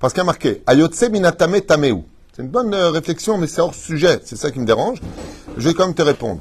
Parce 0.00 0.12
qu'il 0.14 0.20
y 0.20 0.22
a 0.22 0.24
marqué 0.24 0.62
Ayotse 0.66 1.02
minatame 1.10 1.60
tameu. 1.60 1.96
C'est 2.34 2.42
une 2.42 2.48
bonne 2.48 2.72
euh, 2.72 2.90
réflexion, 2.90 3.36
mais 3.36 3.46
c'est 3.46 3.60
hors 3.60 3.74
sujet. 3.74 4.20
C'est 4.24 4.36
ça 4.36 4.50
qui 4.50 4.60
me 4.60 4.64
dérange. 4.64 5.00
Je 5.58 5.68
vais 5.68 5.74
quand 5.74 5.86
même 5.86 5.94
te 5.94 6.02
répondre. 6.02 6.40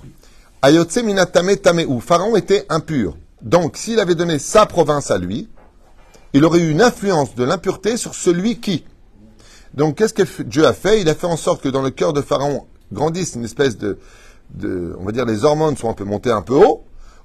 Ayotse 0.62 0.98
minatame 1.04 1.58
tameu. 1.58 1.86
Pharaon 2.00 2.38
était 2.38 2.66
impur. 2.70 3.18
Donc, 3.42 3.76
s'il 3.76 4.00
avait 4.00 4.16
donné 4.16 4.40
sa 4.40 4.66
province 4.66 5.12
à 5.12 5.18
lui, 5.18 5.50
il 6.32 6.46
aurait 6.46 6.60
eu 6.60 6.72
une 6.72 6.82
influence 6.82 7.36
de 7.36 7.44
l'impureté 7.44 7.98
sur 7.98 8.16
celui 8.16 8.62
qui. 8.62 8.86
Donc, 9.74 9.98
qu'est-ce 9.98 10.14
que 10.14 10.44
Dieu 10.44 10.66
a 10.66 10.74
fait? 10.74 11.02
Il 11.02 11.10
a 11.10 11.16
fait 11.16 11.28
en 11.28 11.38
sorte 11.38 11.62
que 11.62 11.70
dans 11.70 11.82
le 11.82 11.90
cœur 11.90 12.14
de 12.14 12.22
Pharaon 12.22 12.66
grandisse 12.92 13.36
une 13.36 13.44
espèce 13.44 13.78
de, 13.78 14.00
de, 14.54 14.96
on 15.00 15.04
va 15.04 15.12
dire, 15.12 15.26
les 15.26 15.44
hormones 15.44 15.76
sont 15.76 15.90
un 15.90 15.94
peu 15.94 16.06
montées 16.06 16.32
un 16.32 16.42
peu 16.42 16.56
haut, 16.56 16.84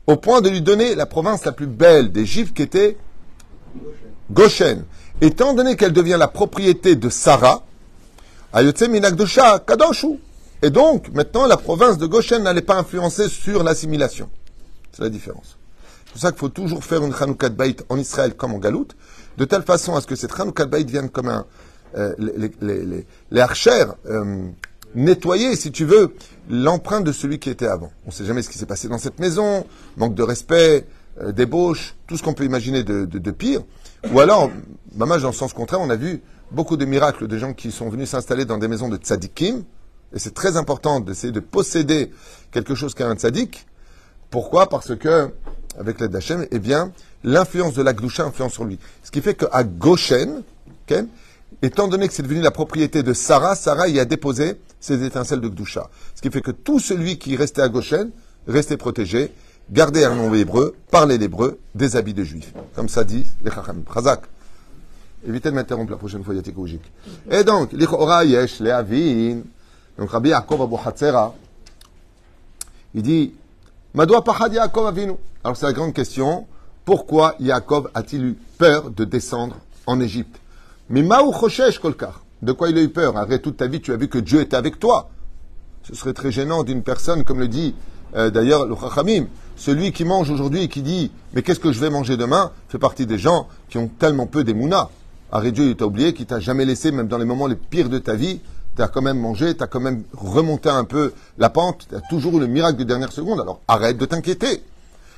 au 0.08 0.16
point 0.16 0.40
de 0.40 0.48
lui 0.48 0.62
donner 0.62 0.94
la 0.94 1.04
province 1.04 1.44
la 1.44 1.52
plus 1.52 1.66
belle 1.66 2.10
d'Égypte 2.10 2.56
qui 2.56 2.62
était 2.62 2.96
Goshen. 4.32 4.84
Étant 5.20 5.52
donné 5.52 5.76
qu'elle 5.76 5.92
devient 5.92 6.16
la 6.18 6.28
propriété 6.28 6.96
de 6.96 7.10
Sarah, 7.10 7.62
Ayotse 8.54 8.84
Kadoshu. 9.66 10.18
Et 10.62 10.70
donc, 10.70 11.12
maintenant, 11.12 11.46
la 11.46 11.58
province 11.58 11.98
de 11.98 12.06
Goshen 12.06 12.42
n'allait 12.42 12.62
pas 12.62 12.76
influencer 12.76 13.28
sur 13.28 13.62
l'assimilation. 13.62 14.30
C'est 14.92 15.02
la 15.02 15.10
différence. 15.10 15.58
C'est 16.06 16.12
pour 16.12 16.20
ça 16.22 16.30
qu'il 16.30 16.40
faut 16.40 16.48
toujours 16.48 16.82
faire 16.82 17.04
une 17.04 17.12
Hanoukat 17.12 17.50
Bait 17.50 17.76
en 17.90 17.98
Israël 17.98 18.34
comme 18.34 18.54
en 18.54 18.58
Galoute, 18.58 18.96
de 19.36 19.44
telle 19.44 19.62
façon 19.62 19.94
à 19.94 20.00
ce 20.00 20.06
que 20.06 20.16
cette 20.16 20.40
Hanoukat 20.40 20.66
Bait 20.66 20.84
vienne 20.84 21.10
comme 21.10 21.28
un, 21.28 21.44
euh, 21.96 22.14
les, 22.18 23.04
les 23.30 23.40
archères, 23.40 23.94
euh, 24.06 24.48
nettoyer, 24.94 25.56
si 25.56 25.70
tu 25.72 25.84
veux, 25.84 26.14
l'empreinte 26.48 27.04
de 27.04 27.12
celui 27.12 27.38
qui 27.38 27.50
était 27.50 27.66
avant. 27.66 27.92
On 28.04 28.08
ne 28.08 28.12
sait 28.12 28.24
jamais 28.24 28.42
ce 28.42 28.48
qui 28.48 28.58
s'est 28.58 28.66
passé 28.66 28.88
dans 28.88 28.98
cette 28.98 29.18
maison, 29.18 29.66
manque 29.96 30.14
de 30.14 30.22
respect, 30.22 30.86
euh, 31.20 31.32
débauche, 31.32 31.94
tout 32.06 32.16
ce 32.16 32.22
qu'on 32.22 32.34
peut 32.34 32.44
imaginer 32.44 32.82
de, 32.84 33.30
pire. 33.30 33.62
Ou 34.12 34.20
alors, 34.20 34.50
mamage, 34.94 35.22
dans 35.22 35.28
le 35.28 35.34
sens 35.34 35.52
contraire, 35.52 35.80
on 35.80 35.90
a 35.90 35.96
vu 35.96 36.22
beaucoup 36.50 36.76
de 36.76 36.84
miracles 36.84 37.26
de 37.26 37.38
gens 37.38 37.52
qui 37.52 37.70
sont 37.70 37.88
venus 37.88 38.10
s'installer 38.10 38.44
dans 38.44 38.58
des 38.58 38.68
maisons 38.68 38.88
de 38.88 38.96
tzadikim. 38.96 39.64
Et 40.14 40.18
c'est 40.18 40.34
très 40.34 40.56
important 40.56 41.00
d'essayer 41.00 41.32
de 41.32 41.40
posséder 41.40 42.10
quelque 42.50 42.74
chose 42.74 42.94
qu'un 42.94 43.14
tzadik. 43.14 43.66
Pourquoi? 44.30 44.68
Parce 44.68 44.96
que, 44.96 45.30
avec 45.78 46.00
l'aide 46.00 46.12
d'Hachem, 46.12 46.46
eh 46.50 46.58
bien, 46.58 46.92
l'influence 47.24 47.74
de 47.74 47.82
la 47.82 47.92
gloucha 47.92 48.24
influence 48.24 48.52
sur 48.52 48.64
lui. 48.64 48.78
Ce 49.02 49.10
qui 49.10 49.20
fait 49.20 49.34
qu'à 49.34 49.64
Goshen, 49.64 50.42
étant 51.62 51.88
donné 51.88 52.08
que 52.08 52.14
c'est 52.14 52.22
devenu 52.22 52.40
la 52.40 52.50
propriété 52.50 53.02
de 53.02 53.12
Sarah, 53.12 53.54
Sarah 53.54 53.88
y 53.88 53.98
a 53.98 54.04
déposé 54.04 54.60
ses 54.80 55.04
étincelles 55.04 55.40
de 55.40 55.48
Gdusha. 55.48 55.90
Ce 56.14 56.22
qui 56.22 56.30
fait 56.30 56.40
que 56.40 56.50
tout 56.50 56.78
celui 56.78 57.18
qui 57.18 57.36
restait 57.36 57.62
à 57.62 57.68
Goshen 57.68 58.10
restait 58.46 58.76
protégé, 58.76 59.32
gardait 59.70 60.04
un 60.04 60.14
nom 60.14 60.32
hébreu, 60.34 60.74
parlait 60.90 61.18
l'hébreu, 61.18 61.58
des 61.74 61.96
habits 61.96 62.14
de 62.14 62.24
juif. 62.24 62.52
Comme 62.74 62.88
ça 62.88 63.04
dit 63.04 63.26
les 63.44 63.50
Chachamim. 63.50 63.82
Chazak. 63.92 64.22
Évitez 65.26 65.50
de 65.50 65.54
m'interrompre 65.56 65.90
la 65.90 65.96
prochaine 65.96 66.22
fois, 66.22 66.34
Yatikojik. 66.34 66.82
Et 67.30 67.42
donc, 67.42 67.72
l'Ichora 67.72 68.24
Yesh, 68.24 68.60
les 68.60 68.70
Avin. 68.70 69.40
Donc, 69.98 70.10
Rabbi 70.10 70.28
Yaakov 70.28 70.62
Abu 70.62 70.76
Hatzera, 70.84 71.34
il 72.94 73.02
dit, 73.02 73.34
Madoua 73.94 74.22
Pachad 74.22 74.52
Yaakov 74.52 74.86
Avinu. 74.86 75.14
Alors, 75.42 75.56
c'est 75.56 75.66
la 75.66 75.72
grande 75.72 75.92
question. 75.92 76.46
Pourquoi 76.84 77.34
Yaakov 77.40 77.90
a-t-il 77.94 78.24
eu 78.24 78.38
peur 78.58 78.90
de 78.90 79.04
descendre 79.04 79.56
en 79.86 80.00
Égypte? 80.00 80.38
Mais 80.90 81.02
Maou 81.02 81.32
Choshesh 81.32 81.78
Kolkar. 81.78 82.22
De 82.40 82.52
quoi 82.52 82.70
il 82.70 82.78
a 82.78 82.80
eu 82.80 82.88
peur? 82.88 83.16
Arrête 83.16 83.42
toute 83.42 83.58
ta 83.58 83.66
vie, 83.66 83.80
tu 83.80 83.92
as 83.92 83.96
vu 83.96 84.08
que 84.08 84.18
Dieu 84.18 84.40
était 84.40 84.56
avec 84.56 84.78
toi. 84.78 85.10
Ce 85.82 85.94
serait 85.94 86.14
très 86.14 86.32
gênant 86.32 86.62
d'une 86.62 86.82
personne, 86.82 87.24
comme 87.24 87.40
le 87.40 87.48
dit 87.48 87.74
euh, 88.16 88.30
d'ailleurs 88.30 88.64
le 88.64 88.74
Chachamim, 88.74 89.26
celui 89.56 89.92
qui 89.92 90.04
mange 90.04 90.30
aujourd'hui 90.30 90.62
et 90.62 90.68
qui 90.68 90.80
dit 90.80 91.10
Mais 91.34 91.42
qu'est-ce 91.42 91.60
que 91.60 91.72
je 91.72 91.80
vais 91.80 91.90
manger 91.90 92.16
demain? 92.16 92.52
Fait 92.68 92.78
partie 92.78 93.04
des 93.04 93.18
gens 93.18 93.48
qui 93.68 93.76
ont 93.76 93.88
tellement 93.98 94.26
peu 94.26 94.44
d'émouna. 94.44 94.88
Arrête 95.30 95.52
Dieu, 95.52 95.66
il 95.66 95.76
t'a 95.76 95.84
oublié, 95.84 96.14
qu'il 96.14 96.24
t'a 96.24 96.40
jamais 96.40 96.64
laissé, 96.64 96.90
même 96.90 97.06
dans 97.08 97.18
les 97.18 97.26
moments 97.26 97.48
les 97.48 97.56
pires 97.56 97.90
de 97.90 97.98
ta 97.98 98.14
vie, 98.14 98.40
tu 98.74 98.80
as 98.80 98.88
quand 98.88 99.02
même 99.02 99.18
mangé, 99.18 99.54
tu 99.54 99.62
as 99.62 99.66
quand 99.66 99.80
même 99.80 100.04
remonté 100.16 100.70
un 100.70 100.84
peu 100.84 101.12
la 101.36 101.50
pente, 101.50 101.86
tu 101.90 101.96
as 101.96 102.00
toujours 102.08 102.38
eu 102.38 102.40
le 102.40 102.46
miracle 102.46 102.78
de 102.78 102.84
dernière 102.84 103.12
seconde, 103.12 103.40
alors 103.40 103.60
arrête 103.68 103.98
de 103.98 104.06
t'inquiéter. 104.06 104.62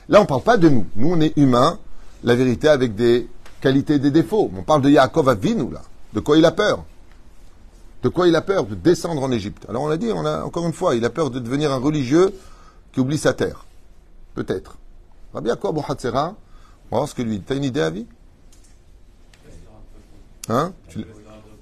Là, 0.09 0.19
on 0.19 0.23
ne 0.23 0.27
parle 0.27 0.43
pas 0.43 0.57
de 0.57 0.69
nous. 0.69 0.87
Nous, 0.97 1.13
on 1.13 1.21
est 1.21 1.33
humains, 1.37 1.79
la 2.25 2.35
vérité 2.35 2.69
avec 2.69 2.97
des 2.97 3.29
qualités 3.61 3.95
et 3.95 3.99
des 3.99 4.11
défauts. 4.11 4.51
On 4.57 4.63
parle 4.63 4.83
de 4.83 4.91
Yaakov 4.91 5.29
Avinu, 5.29 5.71
là. 5.73 5.83
De 6.13 6.21
quoi 6.21 6.37
il 6.37 6.45
a 6.45 6.51
peur? 6.51 6.85
De 8.03 8.09
quoi 8.09 8.27
il 8.27 8.35
a 8.35 8.41
peur 8.41 8.65
De 8.65 8.75
descendre 8.75 9.23
en 9.23 9.31
Égypte? 9.31 9.67
Alors 9.69 9.83
on 9.83 9.89
l'a 9.89 9.97
dit, 9.97 10.11
on 10.13 10.25
a, 10.25 10.43
encore 10.43 10.67
une 10.67 10.73
fois, 10.73 10.95
il 10.95 11.05
a 11.05 11.11
peur 11.11 11.31
de 11.31 11.39
devenir 11.39 11.73
un 11.73 11.79
religieux 11.79 12.35
qui 12.93 13.01
oublie 13.01 13.19
sa 13.19 13.33
terre. 13.33 13.67
Peut-être. 14.35 14.79
Rabbi 15.35 15.49
Yaakov 15.49 15.85
Hatzera, 15.89 16.35
on 16.91 16.97
va 16.97 17.01
voir 17.01 17.09
ce 17.09 17.15
que 17.15 17.23
lui. 17.23 17.41
T'as 17.41 17.57
une 17.57 17.65
idée 17.65 17.83
à 17.83 17.91
vie 17.91 18.07
Hein 20.49 20.73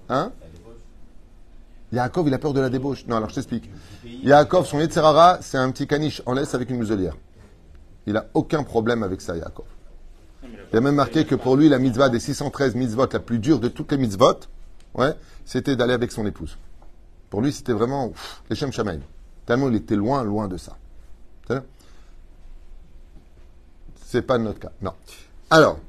Hein? 0.08 0.32
Yaakov, 1.92 2.28
il 2.28 2.34
a 2.34 2.38
peur 2.38 2.52
de 2.52 2.60
la 2.60 2.70
débauche. 2.70 3.06
Non, 3.06 3.16
alors 3.16 3.28
je 3.30 3.34
t'explique. 3.34 3.68
Yaakov, 4.04 4.66
son 4.66 4.78
Yetzerara, 4.78 5.38
c'est 5.40 5.58
un 5.58 5.70
petit 5.70 5.86
caniche 5.86 6.22
en 6.26 6.32
laisse 6.32 6.54
avec 6.54 6.70
une 6.70 6.76
muselière. 6.76 7.14
Il 8.06 8.14
n'a 8.14 8.26
aucun 8.34 8.62
problème 8.62 9.02
avec 9.02 9.20
ça, 9.20 9.36
Yaakov. 9.36 9.66
Il 10.47 10.73
y 10.73 10.77
a 10.77 10.81
même 10.81 10.95
marqué 10.95 11.25
que 11.25 11.35
pour 11.35 11.55
lui, 11.55 11.69
la 11.69 11.79
mitzvah 11.79 12.09
des 12.09 12.19
613 12.19 12.75
mitzvot, 12.75 13.07
la 13.11 13.19
plus 13.19 13.39
dure 13.39 13.59
de 13.59 13.67
toutes 13.69 13.91
les 13.91 13.97
mitzvot, 13.97 14.39
ouais, 14.95 15.13
c'était 15.45 15.75
d'aller 15.75 15.93
avec 15.93 16.11
son 16.11 16.25
épouse. 16.25 16.57
Pour 17.29 17.41
lui, 17.41 17.51
c'était 17.53 17.73
vraiment 17.73 18.09
pff, 18.09 18.41
les 18.49 18.55
Shem 18.55 18.71
Shamaim. 18.71 18.99
Tellement 19.45 19.69
il 19.69 19.75
était 19.75 19.95
loin, 19.95 20.23
loin 20.23 20.47
de 20.47 20.57
ça. 20.57 20.77
C'est- 21.47 21.63
C'est 24.05 24.21
pas 24.21 24.37
notre 24.37 24.59
cas. 24.59 24.71
Non. 24.81 24.93
Alors, 25.49 25.79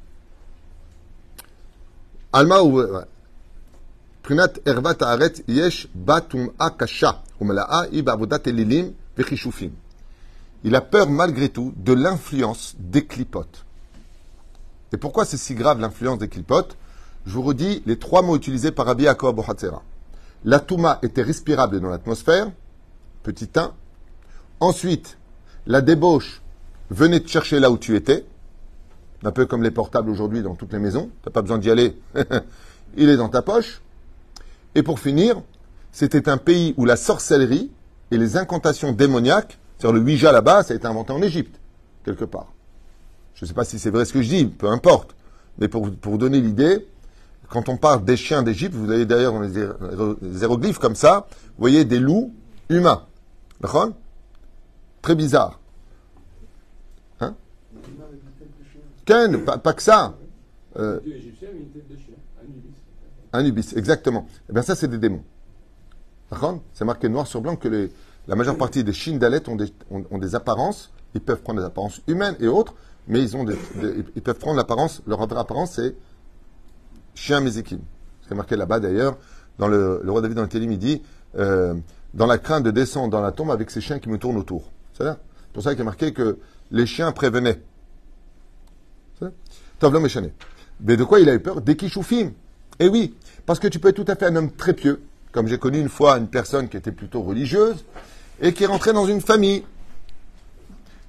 Alma 2.33 2.61
ou. 2.63 2.81
ouais. 2.81 3.05
מבחינת 4.21 4.69
ערוות 4.69 5.03
הארץ 5.03 5.41
יש 5.49 5.89
בה 5.95 6.21
טומאה 6.21 6.71
קשה, 6.77 7.11
ומלאה 7.41 7.81
היא 7.81 8.03
בעבודת 8.05 8.49
אלילים 8.49 8.93
וכישופים. 9.19 9.71
Il 10.65 10.75
a 10.75 10.81
peur 10.81 11.11
malgré 11.11 11.51
tout 11.51 11.75
de 11.77 11.93
l'influence 11.93 12.75
des 12.79 13.05
clipotes. 13.05 13.65
Et 14.92 14.98
pourquoi 14.98 15.26
c'est 15.26 15.38
si 15.38 15.56
grave 15.56 15.80
l'influence 15.80 16.20
des 16.20 16.28
clipotes 16.28 16.78
Je 17.26 17.34
vous 17.34 17.42
redis 17.42 17.84
les 17.86 18.00
trois 18.00 18.22
mots 18.22 18.36
utilisés 18.36 18.72
par 18.72 18.88
Rabbi 18.88 19.04
Yaakov 19.04 19.36
Bohatzera. 19.36 19.84
La 20.46 20.60
touma 20.60 21.00
était 21.02 21.22
respirable 21.22 21.80
dans 21.80 21.90
l'atmosphère, 21.90 22.50
petit 23.24 23.50
1. 23.56 23.74
Ensuite, 24.62 25.18
la 25.68 25.82
débauche 25.82 26.42
venait 26.90 27.20
te 27.20 27.28
chercher 27.28 27.60
là 27.60 27.70
où 27.70 27.78
tu 27.78 27.96
étais, 27.96 28.26
un 29.24 29.32
peu 29.32 29.46
comme 29.46 29.64
les 29.64 29.72
portables 29.72 30.10
aujourd'hui 30.10 30.42
dans 30.42 30.56
toutes 30.56 30.74
les 30.74 30.80
maisons. 30.80 31.10
Tu 31.22 31.30
n'as 31.30 31.34
pas 31.34 31.42
besoin 31.42 31.58
d'y 31.58 31.70
aller, 31.70 31.98
il 32.98 33.10
est 33.10 33.18
dans 33.18 33.30
ta 33.30 33.42
poche. 33.42 33.82
Et 34.76 34.84
pour 34.84 35.00
finir, 35.00 35.42
c'était 35.92 36.30
un 36.30 36.38
pays 36.38 36.74
où 36.78 36.86
la 36.86 36.96
sorcellerie 36.96 37.72
et 38.12 38.18
les 38.18 38.38
incantations 38.38 38.92
démoniaques, 38.92 39.60
c'est-à-dire 39.78 40.00
le 40.00 40.06
Ouija 40.06 40.32
là-bas, 40.32 40.64
ça 40.64 40.74
a 40.74 40.78
été 40.78 40.88
inventé 40.88 41.12
en 41.12 41.22
Égypte, 41.22 41.60
quelque 42.04 42.26
part. 42.26 42.54
Je 43.40 43.46
ne 43.46 43.48
sais 43.48 43.54
pas 43.54 43.64
si 43.64 43.80
c'est 43.80 43.90
vrai 43.90 44.04
ce 44.04 44.12
que 44.12 44.22
je 44.22 44.28
dis, 44.28 44.46
peu 44.48 44.68
importe. 44.68 45.16
Mais 45.60 45.70
pour, 45.70 45.90
pour 45.92 46.12
vous 46.12 46.18
donner 46.18 46.42
l'idée, 46.42 46.86
quand 47.48 47.70
on 47.70 47.78
parle 47.78 48.04
des 48.04 48.18
chiens 48.18 48.44
d'Égypte, 48.44 48.76
vous 48.76 48.92
avez 48.92 49.06
d'ailleurs 49.06 49.32
dans 49.32 49.40
les 49.40 49.54
hiéroglyphes 50.40 50.78
comme 50.78 50.96
ça, 50.96 51.26
vous 51.32 51.54
voyez 51.60 51.86
des 51.86 52.00
loups 52.00 52.34
humains. 52.68 53.06
D'accord? 53.62 53.92
Très 55.02 55.16
bizarre. 55.16 55.58
Hein? 57.22 57.34
Ken, 59.06 59.46
pas, 59.46 59.58
pas 59.58 59.72
que 59.72 59.84
ça. 59.84 60.16
Euh, 60.78 61.00
Anubis. 62.42 62.74
Anubis, 63.32 63.74
exactement. 63.78 64.28
Eh 64.50 64.54
bien, 64.54 64.64
ça, 64.64 64.76
c'est 64.76 64.90
des 64.90 64.98
démons. 64.98 65.24
D'accord? 66.30 66.60
C'est 66.74 66.84
marqué 66.84 67.08
noir 67.08 67.26
sur 67.26 67.40
blanc 67.40 67.56
que 67.56 67.70
les- 67.70 67.90
la 68.28 68.36
majeure 68.36 68.58
partie 68.58 68.84
des 68.84 68.92
Shindalets 68.92 69.48
ont 69.48 69.56
des, 69.56 69.72
ont, 69.92 70.04
ont 70.12 70.18
des 70.18 70.36
apparences. 70.36 70.92
Ils 71.16 71.22
peuvent 71.22 71.42
prendre 71.42 71.62
des 71.62 71.66
apparences 71.66 72.02
humaines 72.06 72.36
et 72.42 72.48
autres, 72.48 72.74
mais 73.10 73.22
ils, 73.22 73.36
ont 73.36 73.46
ils 74.16 74.22
peuvent 74.22 74.38
prendre 74.38 74.56
l'apparence, 74.56 75.02
leur 75.08 75.22
apparence, 75.22 75.74
c'est 75.74 75.96
chien 77.16 77.42
Mézikim. 77.42 77.80
C'est 78.28 78.36
marqué 78.36 78.56
là-bas, 78.56 78.80
d'ailleurs, 78.80 79.18
dans 79.58 79.68
le, 79.68 80.02
roi 80.08 80.22
David 80.22 80.38
dans 80.38 80.44
le 80.44 80.48
Télim, 80.48 80.72
il 80.72 80.78
dit 80.78 81.02
euh, 81.38 81.74
Dans 82.14 82.28
la 82.28 82.38
crainte 82.38 82.64
de 82.64 82.72
descendre 82.72 83.10
dans 83.10 83.22
la 83.22 83.32
tombe 83.32 83.52
avec 83.52 83.72
ces 83.72 83.82
chiens 83.82 84.00
qui 84.00 84.10
me 84.10 84.18
tournent 84.18 84.38
autour. 84.38 84.72
C'est 84.94 85.06
pour 85.54 85.64
ça 85.64 85.72
qu'il 85.72 85.82
est 85.82 85.86
marqué 85.86 86.14
que 86.14 86.38
les 86.70 86.86
chiens 86.86 87.12
prévenaient. 87.12 87.62
C'est 89.18 89.26
ça? 89.26 89.32
Tov 89.80 89.94
l'homme 89.94 90.06
échané. 90.06 90.32
Mais 90.82 90.96
de 90.96 91.04
quoi 91.04 91.20
il 91.20 91.30
a 91.30 91.34
eu 91.34 91.40
peur? 91.40 91.62
Des 91.62 91.76
kishoufim. 91.76 92.32
Eh 92.80 92.88
oui, 92.88 93.16
parce 93.46 93.60
que 93.60 93.68
tu 93.68 93.80
peux 93.80 93.90
être 93.90 93.96
tout 93.96 94.10
à 94.10 94.16
fait 94.16 94.28
un 94.28 94.36
homme 94.36 94.52
très 94.52 94.74
pieux, 94.74 95.02
comme 95.32 95.48
j'ai 95.48 95.58
connu 95.58 95.80
une 95.80 95.90
fois 95.90 96.18
une 96.18 96.28
personne 96.28 96.70
qui 96.70 96.78
était 96.78 96.92
plutôt 96.92 97.22
religieuse, 97.22 97.84
et 98.40 98.54
qui 98.54 98.64
est 98.64 98.68
rentrée 98.68 98.94
dans 98.94 99.06
une 99.06 99.22
famille. 99.22 99.64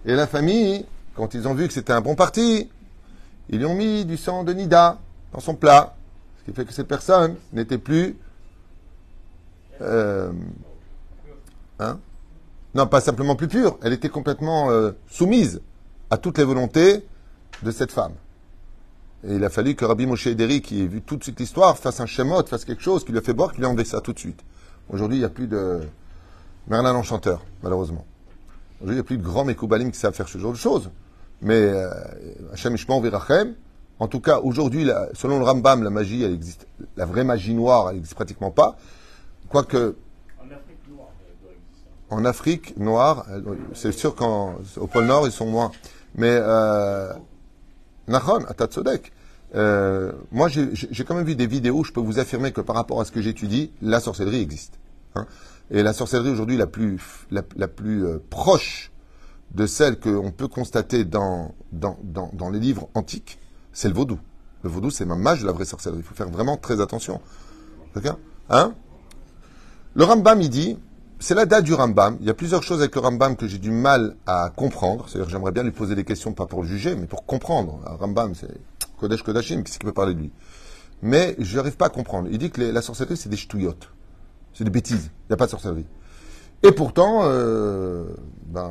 Et 0.07 0.15
la 0.15 0.27
famille, 0.27 0.87
quand 1.21 1.35
ils 1.35 1.47
ont 1.47 1.53
vu 1.53 1.69
que 1.69 1.75
c'était 1.75 1.93
un 1.93 2.01
bon 2.01 2.15
parti, 2.15 2.71
ils 3.51 3.59
lui 3.59 3.67
ont 3.67 3.75
mis 3.75 4.07
du 4.07 4.17
sang 4.17 4.43
de 4.43 4.55
Nida 4.55 4.99
dans 5.35 5.41
son 5.41 5.55
plat. 5.55 5.95
Ce 6.39 6.45
qui 6.45 6.57
fait 6.57 6.65
que 6.65 6.73
cette 6.73 6.89
personne 6.89 7.37
n'était 7.53 7.77
plus... 7.77 8.17
euh, 9.83 10.33
hein? 11.79 11.99
Non, 12.75 12.87
pas 12.87 13.03
simplement 13.03 13.37
plus 13.37 13.49
pure, 13.49 13.79
elle 13.83 13.93
était 13.93 14.09
complètement 14.09 14.71
euh, 14.71 14.93
soumise 15.11 15.61
à 16.09 16.17
toutes 16.17 16.39
les 16.39 16.45
volontés 16.45 17.05
de 17.63 17.71
cette 17.71 17.93
femme. 17.93 18.15
Et 19.23 19.35
il 19.35 19.45
a 19.45 19.51
fallu 19.51 19.75
que 19.75 19.85
Rabbi 19.85 20.07
Moshe 20.07 20.27
Ederi, 20.27 20.63
qui 20.63 20.81
ait 20.83 20.87
vu 20.87 21.03
toute 21.03 21.23
cette 21.25 21.41
histoire, 21.41 21.77
fasse 21.77 22.01
un 22.01 22.07
schémot, 22.07 22.47
fasse 22.47 22.65
quelque 22.65 22.83
chose, 22.83 23.05
qui 23.05 23.13
lui 23.13 23.19
a 23.19 23.23
fait 23.23 23.35
boire, 23.35 23.53
qui 23.53 23.59
lui 23.59 23.67
a 23.67 23.69
enlevé 23.69 23.85
ça 23.85 24.01
tout 24.01 24.15
de 24.15 24.19
suite. 24.19 24.41
Aujourd'hui, 24.89 25.19
il 25.19 25.21
n'y 25.21 25.27
a 25.27 25.31
plus 25.31 25.49
de 25.49 25.81
Merlin 26.67 26.95
l'Enchanteur, 26.95 27.45
malheureusement. 27.63 28.07
Aujourd'hui, 28.77 28.95
il 28.95 29.01
n'y 29.01 29.01
a 29.01 29.05
plus 29.05 29.19
de 29.19 29.23
grands 29.23 29.45
Mekoubalim 29.45 29.91
qui 29.91 29.99
savent 29.99 30.15
faire 30.15 30.29
ce 30.29 30.39
genre 30.39 30.53
de 30.53 30.57
choses. 30.57 30.91
Mais 31.43 31.55
euh, 31.55 31.89
Hachem 32.53 32.75
Virachem, 32.77 33.55
en 33.99 34.09
tout 34.09 34.21
cas, 34.21 34.41
aujourd'hui, 34.41 34.89
selon 35.15 35.39
le 35.39 35.45
Rambam, 35.45 35.83
la 35.83 35.91
magie, 35.91 36.23
elle 36.23 36.33
existe. 36.33 36.67
La 36.97 37.07
vraie 37.07 37.25
magie 37.25 37.55
noire, 37.55 37.89
elle 37.89 37.97
n'existe 37.97 38.15
pratiquement 38.15 38.51
pas. 38.51 38.77
Quoique, 39.49 39.97
En 42.11 42.25
Afrique 42.25 42.77
noire, 42.77 43.25
euh, 43.31 43.41
c'est 43.75 43.93
sûr 43.93 44.15
qu'au 44.15 44.87
pôle 44.87 45.05
Nord, 45.05 45.27
ils 45.27 45.33
sont 45.33 45.47
moins. 45.47 45.71
Mais, 46.15 46.33
euh, 46.33 47.13
Nachon, 48.09 48.45
à 48.49 48.55
Tatsodek. 48.55 49.13
Euh, 49.55 50.13
moi, 50.31 50.49
j'ai 50.49 51.05
quand 51.05 51.15
même 51.15 51.27
vu 51.27 51.35
des 51.37 51.47
vidéos, 51.47 51.85
je 51.85 51.93
peux 51.93 52.01
vous 52.01 52.19
affirmer 52.19 52.53
que 52.53 52.61
par 52.61 52.77
rapport 52.77 53.01
à 53.01 53.05
ce 53.05 53.13
que 53.13 53.21
j'étudie, 53.21 53.73
la 53.83 54.01
sorcellerie 54.01 54.41
existe. 54.41 54.79
hein. 55.15 55.27
Et 55.71 55.83
la 55.83 55.93
sorcellerie 55.93 56.31
aujourd'hui 56.31 56.57
la 56.57 56.67
plus, 56.67 57.01
la, 57.31 57.43
la 57.57 57.69
plus 57.69 58.05
euh, 58.05 58.19
proche 58.31 58.90
de 59.53 59.67
celle 59.67 59.99
qu'on 59.99 60.31
peut 60.31 60.49
constater 60.49 61.05
dans, 61.05 61.55
dans, 61.73 61.99
dans, 62.05 62.51
les 62.51 62.61
livres 62.61 62.89
antiques, 62.95 63.39
c'est 63.73 63.89
le 63.89 63.95
vaudou. 63.95 64.19
Le 64.63 64.71
vaudou, 64.71 64.91
c'est 64.91 65.05
ma 65.05 65.17
mage 65.17 65.41
de 65.41 65.47
la 65.47 65.53
vraie 65.53 65.65
sorcellerie. 65.65 66.01
Il 66.01 66.05
faut 66.05 66.15
faire 66.15 66.29
vraiment 66.29 66.57
très 66.57 66.81
attention. 66.81 67.21
Hein 68.51 68.75
Le 69.95 70.05
Rambam, 70.05 70.41
il 70.41 70.51
dit, 70.51 70.79
c'est 71.19 71.35
la 71.35 71.47
date 71.47 71.65
du 71.65 71.75
Rambam. 71.75 72.17
Il 72.21 72.27
y 72.27 72.31
a 72.31 72.35
plusieurs 72.35 72.63
choses 72.63 72.81
avec 72.81 72.95
le 72.95 73.01
Rambam 73.01 73.37
que 73.37 73.47
j'ai 73.49 73.59
du 73.59 73.71
mal 73.71 74.17
à 74.27 74.53
comprendre. 74.55 75.09
C'est-à-dire 75.09 75.27
que 75.27 75.33
j'aimerais 75.33 75.53
bien 75.53 75.63
lui 75.63 75.73
poser 75.73 75.95
des 75.95 76.05
questions, 76.05 76.33
pas 76.33 76.47
pour 76.47 76.63
le 76.63 76.69
juger, 76.69 76.95
mais 76.95 77.07
pour 77.07 77.27
comprendre. 77.27 77.81
Le 77.85 77.97
Rambam, 77.97 78.35
c'est 78.35 78.51
Kodesh 78.99 79.23
Kodashim, 79.23 79.63
qu'est-ce 79.63 79.79
qui 79.79 79.85
peut 79.85 79.93
parler 79.93 80.15
de 80.15 80.21
lui? 80.21 80.33
Mais 81.03 81.35
je 81.39 81.57
n'arrive 81.57 81.77
pas 81.77 81.87
à 81.87 81.91
comprendre. 81.91 82.29
Il 82.31 82.39
dit 82.39 82.51
que 82.51 82.61
la 82.61 82.83
sorcellerie, 82.83 83.17
c'est 83.17 83.31
des 83.31 83.37
ch'touillottes. 83.37 83.89
C'est 84.53 84.65
des 84.65 84.71
bêtises. 84.71 85.11
Il 85.25 85.31
n'y 85.31 85.35
a 85.35 85.37
pas 85.37 85.47
de 85.47 85.51
sorcellerie. 85.51 85.87
Et 86.63 86.73
pourtant, 86.73 87.21
euh, 87.25 88.05
ben, 88.47 88.71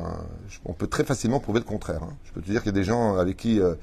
on 0.64 0.72
peut 0.72 0.86
très 0.86 1.04
facilement 1.04 1.40
prouver 1.40 1.58
le 1.58 1.64
contraire. 1.64 2.02
hein. 2.04 2.14
Je 2.24 2.32
peux 2.32 2.40
te 2.40 2.50
dire 2.50 2.62
qu'il 2.62 2.72
y 2.72 2.76
a 2.76 2.78
des 2.78 2.84
gens 2.84 3.16
avec 3.16 3.36
qui 3.36 3.60
euh, 3.60 3.74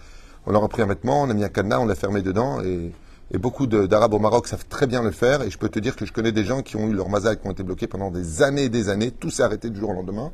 on 0.45 0.51
leur 0.51 0.63
a 0.63 0.69
pris 0.69 0.81
un 0.81 0.85
vêtement, 0.85 1.23
on 1.23 1.29
a 1.29 1.33
mis 1.33 1.43
un 1.43 1.49
cadenas, 1.49 1.79
on 1.79 1.85
l'a 1.85 1.95
fermé 1.95 2.21
dedans, 2.21 2.61
et, 2.61 2.93
et 3.31 3.37
beaucoup 3.37 3.67
d'Arabes 3.67 4.13
au 4.13 4.19
Maroc 4.19 4.47
savent 4.47 4.65
très 4.69 4.87
bien 4.87 5.03
le 5.03 5.11
faire. 5.11 5.41
Et 5.41 5.49
je 5.49 5.57
peux 5.57 5.67
te 5.67 5.79
dire 5.79 5.97
que 5.97 6.05
je 6.05 6.13
connais 6.13 6.31
des 6.31 6.45
gens 6.45 6.61
qui 6.61 6.77
ont 6.77 6.87
eu 6.87 6.93
leur 6.93 7.09
mazal, 7.09 7.37
qui 7.39 7.47
ont 7.47 7.51
été 7.51 7.63
bloqués 7.63 7.87
pendant 7.87 8.09
des 8.09 8.41
années 8.43 8.63
et 8.65 8.69
des 8.69 8.87
années, 8.87 9.11
tout 9.11 9.29
s'est 9.29 9.43
arrêté 9.43 9.69
du 9.69 9.79
jour 9.79 9.89
au 9.89 9.93
lendemain, 9.93 10.31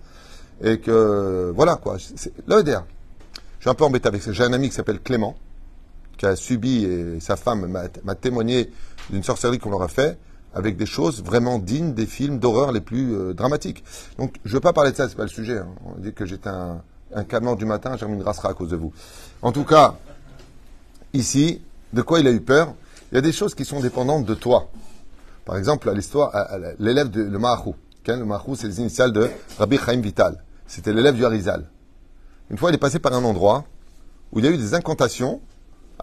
et 0.62 0.80
que 0.80 1.52
voilà 1.56 1.78
quoi. 1.78 1.98
L'EDR. 2.48 2.84
Je 3.58 3.70
suis 3.70 3.72
un 3.72 3.76
peu 3.76 3.86
embêté 3.86 4.08
avec 4.08 4.22
ça. 4.22 4.34
J'ai 4.34 4.44
un 4.44 4.54
ami 4.54 4.70
qui 4.70 4.76
s'appelle 4.76 5.00
Clément, 5.00 5.36
qui 6.18 6.28
a 6.28 6.36
subi, 6.36 6.86
et 6.86 7.20
sa 7.22 7.38
femme 7.38 7.66
m'a 8.04 8.16
témoigné 8.16 8.70
d'une 9.10 9.24
sorcellerie 9.24 9.58
qu'on 9.58 9.72
leur 9.72 9.82
a 9.82 9.88
fait, 9.88 10.20
avec 10.54 10.78
des 10.78 10.86
choses 10.86 11.24
vraiment 11.24 11.60
dignes 11.60 11.94
des 11.94 12.06
films 12.06 12.40
d'horreur 12.40 12.72
les 12.72 12.82
plus 12.82 13.14
euh, 13.16 13.34
dramatiques. 13.34 13.84
Donc, 14.18 14.36
je 14.46 14.52
ne 14.52 14.54
veux 14.56 14.62
pas 14.62 14.74
parler 14.74 14.92
de 14.92 14.96
ça, 14.96 15.10
c'est 15.10 15.16
pas 15.16 15.24
le 15.24 15.30
sujet. 15.30 15.58
hein. 15.58 15.68
On 15.86 16.00
dit 16.00 16.14
que 16.14 16.26
j'étais 16.26 16.50
un, 16.50 16.82
un 17.14 17.56
du 17.56 17.66
matin, 17.66 17.96
j'ai 17.98 18.06
grassera 18.18 18.50
à 18.50 18.54
cause 18.54 18.70
de 18.70 18.76
vous. 18.76 18.94
En 19.42 19.52
tout 19.52 19.64
cas, 19.66 19.96
ici, 21.14 21.62
de 21.92 22.02
quoi 22.02 22.20
il 22.20 22.28
a 22.28 22.32
eu 22.32 22.42
peur? 22.42 22.74
Il 23.12 23.16
y 23.16 23.18
a 23.18 23.22
des 23.22 23.32
choses 23.32 23.54
qui 23.56 23.66
sont 23.66 23.80
dépendantes 23.80 24.26
de 24.26 24.34
toi. 24.34 24.70
Par 25.46 25.58
exemple, 25.58 25.92
l'histoire, 25.94 26.32
l'élève 26.80 27.10
de 27.10 27.22
le 27.22 27.40
Mahou. 27.40 27.76
Le 28.08 28.26
Mahou, 28.26 28.56
c'est 28.56 28.68
les 28.68 28.80
initiales 28.80 29.12
de 29.12 29.30
Rabbi 29.58 29.78
Chaim 29.78 30.02
Vital. 30.02 30.44
C'était 30.68 30.94
l'élève 30.94 31.16
du 31.16 31.26
Harizal. 31.26 31.70
Une 32.50 32.58
fois, 32.58 32.72
il 32.72 32.76
est 32.76 32.80
passé 32.80 33.00
par 33.00 33.14
un 33.14 33.24
endroit 33.24 33.66
où 34.32 34.40
il 34.40 34.46
y 34.46 34.48
a 34.48 34.52
eu 34.52 34.58
des 34.58 34.74
incantations 34.74 35.42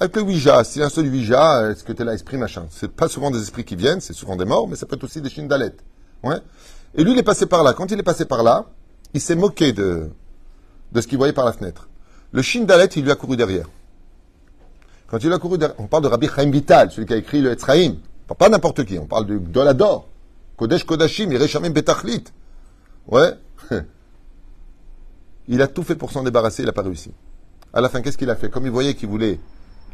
avec 0.00 0.16
le 0.16 0.22
Ouija. 0.22 0.64
Si 0.64 0.82
un 0.82 0.88
seul 0.88 1.06
Ouija, 1.06 1.70
est-ce 1.70 1.84
que 1.84 1.92
tu 1.92 2.02
es 2.02 2.04
là, 2.04 2.14
esprit 2.14 2.38
machin? 2.38 2.66
C'est 2.70 2.90
pas 2.90 3.06
souvent 3.06 3.30
des 3.30 3.40
esprits 3.40 3.64
qui 3.64 3.76
viennent, 3.76 4.00
c'est 4.00 4.14
souvent 4.14 4.34
des 4.34 4.46
morts, 4.46 4.66
mais 4.66 4.74
ça 4.74 4.86
peut 4.86 4.96
être 4.96 5.04
aussi 5.04 5.20
des 5.20 5.28
chindalettes. 5.28 5.84
Ouais. 6.22 6.38
Et 6.94 7.04
lui, 7.04 7.12
il 7.12 7.18
est 7.18 7.22
passé 7.22 7.46
par 7.46 7.62
là. 7.62 7.74
Quand 7.74 7.90
il 7.90 7.98
est 7.98 8.02
passé 8.02 8.24
par 8.24 8.42
là, 8.42 8.64
il 9.12 9.20
s'est 9.20 9.36
moqué 9.36 9.72
de, 9.72 10.08
ce 10.94 11.06
qu'il 11.06 11.18
voyait 11.18 11.34
par 11.34 11.44
la 11.44 11.52
fenêtre. 11.52 11.88
Le 12.32 12.42
Shindalet, 12.42 12.86
il 12.86 13.04
lui 13.04 13.10
a 13.10 13.14
couru 13.14 13.36
derrière. 13.36 13.66
Quand 15.08 15.22
il 15.22 15.32
a 15.32 15.38
couru 15.38 15.58
derrière, 15.58 15.78
on 15.78 15.86
parle 15.86 16.04
de 16.04 16.08
Rabbi 16.08 16.28
Chaim 16.34 16.50
Vital, 16.50 16.90
celui 16.90 17.06
qui 17.06 17.12
a 17.12 17.16
écrit 17.16 17.42
le 17.42 17.54
parle 17.54 17.98
pas 18.38 18.48
n'importe 18.48 18.84
qui, 18.84 18.98
on 18.98 19.06
parle 19.06 19.26
de 19.26 19.38
Dolador, 19.38 20.08
Kodesh 20.56 20.84
Kodashim, 20.84 21.30
Irechamim 21.32 21.70
Betachlit. 21.70 22.24
Ouais. 23.08 23.32
Il 25.48 25.60
a 25.62 25.66
tout 25.66 25.82
fait 25.82 25.96
pour 25.96 26.12
s'en 26.12 26.22
débarrasser, 26.22 26.62
il 26.62 26.66
n'a 26.66 26.72
pas 26.72 26.82
réussi. 26.82 27.10
À 27.72 27.80
la 27.80 27.88
fin, 27.88 28.02
qu'est-ce 28.02 28.16
qu'il 28.16 28.30
a 28.30 28.36
fait? 28.36 28.50
Comme 28.50 28.66
il 28.66 28.70
voyait 28.70 28.94
qu'il 28.94 29.08
voulait 29.08 29.40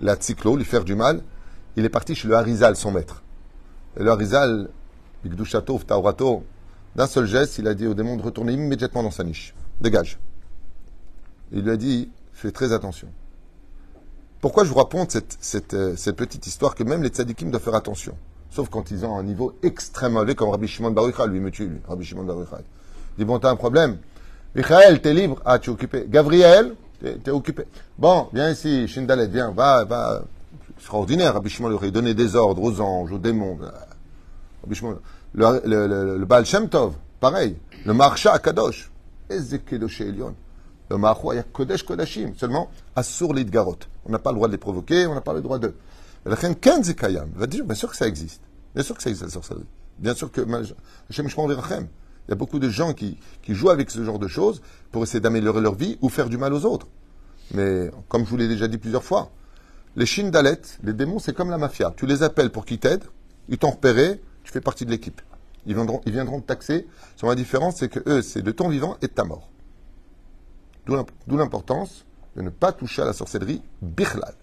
la 0.00 0.16
cyclo, 0.18 0.56
lui 0.56 0.64
faire 0.64 0.84
du 0.84 0.94
mal, 0.94 1.22
il 1.76 1.84
est 1.84 1.90
parti 1.90 2.14
chez 2.14 2.28
le 2.28 2.34
Harizal, 2.34 2.76
son 2.76 2.92
maître. 2.92 3.22
Et 3.98 4.02
le 4.02 4.10
Harizal, 4.10 4.68
Bigdushato, 5.24 5.78
Taurato, 5.86 6.44
d'un 6.94 7.06
seul 7.06 7.26
geste, 7.26 7.58
il 7.58 7.68
a 7.68 7.74
dit 7.74 7.86
au 7.86 7.94
démon 7.94 8.16
de 8.16 8.22
retourner 8.22 8.52
immédiatement 8.52 9.02
dans 9.02 9.10
sa 9.10 9.24
niche. 9.24 9.54
Dégage. 9.80 10.18
Il 11.52 11.62
lui 11.62 11.70
a 11.70 11.76
dit, 11.76 12.10
fais 12.32 12.50
très 12.50 12.72
attention. 12.72 13.08
Pourquoi 14.40 14.64
je 14.64 14.70
vous 14.70 14.76
raconte 14.76 15.16
cette, 15.40 15.74
euh, 15.74 16.12
petite 16.12 16.46
histoire 16.46 16.74
que 16.74 16.84
même 16.84 17.02
les 17.02 17.08
tzadikim 17.08 17.50
doivent 17.50 17.62
faire 17.62 17.74
attention? 17.74 18.16
Sauf 18.50 18.68
quand 18.68 18.90
ils 18.90 19.04
ont 19.04 19.18
un 19.18 19.22
niveau 19.22 19.58
extrêmement 19.62 20.20
élevé, 20.20 20.34
comme 20.34 20.50
Rabbi 20.50 20.66
Shimon 20.66 20.90
Bar 20.90 21.06
Yochai, 21.06 21.26
lui 21.28 21.40
me 21.40 21.50
tue, 21.50 21.66
lui, 21.66 21.80
Rabbi 21.88 22.04
Shimon 22.04 22.24
Bar 22.24 22.36
Yochai. 22.36 22.62
Il 23.16 23.18
dit, 23.18 23.24
bon, 23.24 23.38
t'as 23.38 23.50
un 23.50 23.56
problème. 23.56 23.98
Michael, 24.54 25.00
t'es 25.00 25.12
libre 25.12 25.40
Ah, 25.44 25.58
tu 25.58 25.70
es 25.70 25.72
occupé. 25.72 26.06
Gabriel, 26.08 26.74
t'es 26.98 27.30
occupé. 27.30 27.64
Bon, 27.98 28.28
viens 28.32 28.50
ici, 28.50 28.86
Shindalet, 28.88 29.26
viens, 29.28 29.50
va, 29.50 29.84
va. 29.84 30.22
Extraordinaire, 30.76 31.34
Rabbi 31.34 31.48
Shimon 31.48 31.70
Yochai. 31.70 31.90
Donnait 31.90 32.14
des 32.14 32.36
ordres 32.36 32.62
aux 32.62 32.80
anges, 32.80 33.12
aux 33.12 33.18
démons. 33.18 33.58
Shimon- 34.72 34.98
Le, 35.34 35.60
le, 35.64 35.86
le, 35.86 36.18
le 36.18 36.24
Baal 36.24 36.44
Shem 36.44 36.68
Tov, 36.68 36.94
pareil. 37.20 37.56
Le 37.84 37.94
Marsha 37.94 38.32
à 38.32 38.38
Kadosh. 38.38 38.90
Le 40.88 40.96
Mahou, 40.98 41.32
il 41.32 41.36
y 41.36 41.38
a 41.38 41.42
Kodesh 41.42 41.82
Kodashim. 41.82 42.34
Seulement, 42.36 42.70
Assur 42.94 43.32
Lidgarot. 43.32 43.78
On 44.04 44.10
n'a 44.12 44.18
pas 44.18 44.30
le 44.30 44.36
droit 44.36 44.46
de 44.48 44.52
les 44.52 44.58
provoquer, 44.58 45.06
on 45.06 45.14
n'a 45.14 45.20
pas 45.20 45.32
le 45.32 45.40
droit 45.40 45.58
de. 45.58 45.68
Et 46.24 46.28
la 46.28 46.34
reine 46.36 46.54
Ken 46.56 46.82
Zekayam 46.82 47.30
va 47.34 47.46
dire, 47.46 47.64
bien 47.64 47.74
sûr 47.74 47.90
que 47.90 47.96
ça 47.96 48.06
existe. 48.06 48.40
Bien 48.74 48.84
sûr 48.84 48.96
que 48.96 49.02
ça 49.02 49.10
existe, 49.10 49.26
la 49.26 49.32
sorcellerie. 49.32 49.66
Bien 49.98 50.14
sûr 50.14 50.30
que 50.30 50.40
Hashem 51.10 51.28
Shmon 51.28 51.48
Virachem. 51.48 51.88
Il 52.26 52.30
y 52.30 52.32
a 52.32 52.36
beaucoup 52.36 52.58
de 52.58 52.68
gens 52.68 52.92
qui, 52.92 53.18
qui 53.42 53.54
jouent 53.54 53.70
avec 53.70 53.90
ce 53.90 54.02
genre 54.04 54.18
de 54.18 54.28
choses 54.28 54.60
pour 54.90 55.02
essayer 55.02 55.20
d'améliorer 55.20 55.60
leur 55.60 55.74
vie 55.74 55.96
ou 56.00 56.08
faire 56.08 56.28
du 56.28 56.38
mal 56.38 56.52
aux 56.52 56.64
autres. 56.64 56.88
Mais, 57.52 57.90
comme 58.08 58.24
je 58.24 58.30
vous 58.30 58.36
l'ai 58.36 58.48
déjà 58.48 58.66
dit 58.66 58.78
plusieurs 58.78 59.04
fois, 59.04 59.30
les 59.94 60.06
Shindalet, 60.06 60.60
les 60.82 60.92
démons, 60.92 61.18
c'est 61.20 61.32
comme 61.34 61.50
la 61.50 61.58
mafia. 61.58 61.92
Tu 61.96 62.06
les 62.06 62.22
appelles 62.22 62.50
pour 62.50 62.64
qu'ils 62.64 62.78
t'aident, 62.78 63.04
ils 63.48 63.58
t'ont 63.58 63.70
repéré, 63.70 64.20
tu 64.42 64.52
fais 64.52 64.60
partie 64.60 64.84
de 64.84 64.90
l'équipe. 64.90 65.20
Ils 65.66 65.74
viendront, 65.74 66.00
ils 66.04 66.12
viendront 66.12 66.40
te 66.40 66.46
taxer. 66.46 66.86
Sur 67.16 67.28
la 67.28 67.34
différence, 67.34 67.76
c'est 67.76 67.88
que 67.88 68.00
eux, 68.08 68.22
c'est 68.22 68.42
de 68.42 68.50
ton 68.50 68.68
vivant 68.68 68.96
et 69.02 69.06
de 69.06 69.12
ta 69.12 69.24
mort. 69.24 69.48
D'où 70.86 70.94
l'imp- 70.94 71.10
d'où 71.26 71.36
l'importance 71.36 72.04
de 72.36 72.42
ne 72.42 72.50
pas 72.50 72.72
toucher 72.72 73.02
à 73.02 73.04
la 73.04 73.12
sorcellerie, 73.12 73.62
bichlal. 73.82 74.34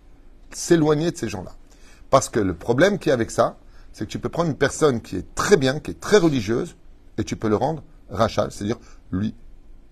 S'éloigner 0.51 1.11
de 1.11 1.17
ces 1.17 1.29
gens-là. 1.29 1.51
Parce 2.09 2.29
que 2.29 2.39
le 2.39 2.53
problème 2.53 2.97
qu'il 2.97 3.09
y 3.09 3.11
a 3.11 3.13
avec 3.13 3.31
ça, 3.31 3.57
c'est 3.91 4.05
que 4.05 4.09
tu 4.09 4.19
peux 4.19 4.29
prendre 4.29 4.49
une 4.49 4.57
personne 4.57 5.01
qui 5.01 5.15
est 5.17 5.35
très 5.35 5.57
bien, 5.57 5.79
qui 5.79 5.91
est 5.91 5.99
très 5.99 6.17
religieuse, 6.17 6.75
et 7.17 7.23
tu 7.23 7.35
peux 7.35 7.49
le 7.49 7.55
rendre 7.55 7.83
rachal, 8.09 8.51
c'est-à-dire 8.51 8.77
lui 9.11 9.33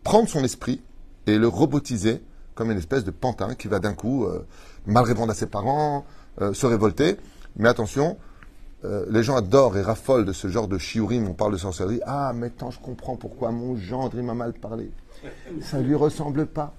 prendre 0.04 0.28
son 0.28 0.44
esprit 0.44 0.82
et 1.28 1.38
le 1.38 1.48
robotiser 1.48 2.22
comme 2.56 2.72
une 2.72 2.78
espèce 2.78 3.04
de 3.04 3.12
pantin 3.12 3.56
qui 3.56 3.68
va 3.68 3.80
d'un 3.80 3.94
coup 3.94 4.26
euh, 4.26 4.46
mal 4.86 5.04
répondre 5.04 5.32
à 5.32 5.36
ses 5.36 5.48
parents, 5.48 6.06
euh, 6.42 6.54
se 6.54 6.66
révolter. 6.66 7.18
Mais 7.56 7.70
attention, 7.70 8.18
euh, 8.84 9.06
les 9.10 9.24
gens 9.24 9.36
adorent 9.36 9.78
et 9.78 9.82
raffolent 9.82 10.26
de 10.26 10.34
ce 10.34 10.48
genre 10.48 10.68
de 10.68 10.78
shiurim, 10.78 11.28
on 11.28 11.34
parle 11.34 11.54
de 11.54 11.58
sorcellerie. 11.58 12.02
Ah, 12.06 12.34
maintenant 12.34 12.72
je 12.72 12.80
comprends 12.80 13.16
pourquoi 13.16 13.52
mon 13.52 13.76
gendre, 13.78 14.12
il 14.16 14.24
m'a 14.24 14.34
mal 14.34 14.54
parlé. 14.54 14.92
Ça 15.62 15.80
lui 15.80 15.96
ressemble 15.96 16.46
pas. 16.46 16.74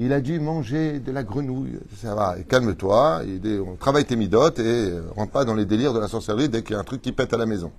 Il 0.00 0.12
a 0.12 0.20
dû 0.20 0.38
manger 0.38 1.00
de 1.00 1.10
la 1.10 1.24
grenouille. 1.24 1.80
Ça 1.96 2.14
va, 2.14 2.38
et 2.38 2.44
calme-toi, 2.44 3.22
on 3.66 3.74
travaille 3.74 4.04
tes 4.04 4.14
midotes 4.14 4.60
et 4.60 4.92
rentre 5.16 5.32
pas 5.32 5.44
dans 5.44 5.54
les 5.54 5.64
délires 5.64 5.92
de 5.92 5.98
la 5.98 6.06
sorcellerie 6.06 6.48
dès 6.48 6.62
qu'il 6.62 6.74
y 6.74 6.76
a 6.76 6.80
un 6.80 6.84
truc 6.84 7.02
qui 7.02 7.10
pète 7.10 7.34
à 7.34 7.36
la 7.36 7.46
maison. 7.46 7.72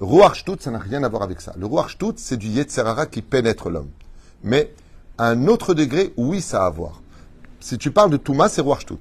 Ruach 0.00 0.34
Shtut, 0.34 0.56
ça 0.60 0.70
n'a 0.70 0.78
rien 0.78 1.02
à 1.04 1.08
voir 1.08 1.22
avec 1.22 1.40
ça. 1.40 1.52
Le 1.58 1.66
Ruach 1.66 1.90
Shtut, 1.90 2.14
c'est 2.16 2.36
du 2.36 2.48
Yetzerara 2.48 3.06
qui 3.06 3.22
pénètre 3.22 3.68
l'homme. 3.68 3.90
Mais 4.42 4.72
à 5.18 5.26
un 5.28 5.46
autre 5.46 5.74
degré, 5.74 6.12
oui, 6.16 6.40
ça 6.40 6.62
a 6.64 6.66
à 6.66 6.70
voir. 6.70 7.02
Si 7.60 7.76
tu 7.76 7.90
parles 7.90 8.10
de 8.10 8.16
Touma, 8.16 8.48
c'est 8.48 8.62
Ruach 8.62 8.80
Shtut. 8.80 8.98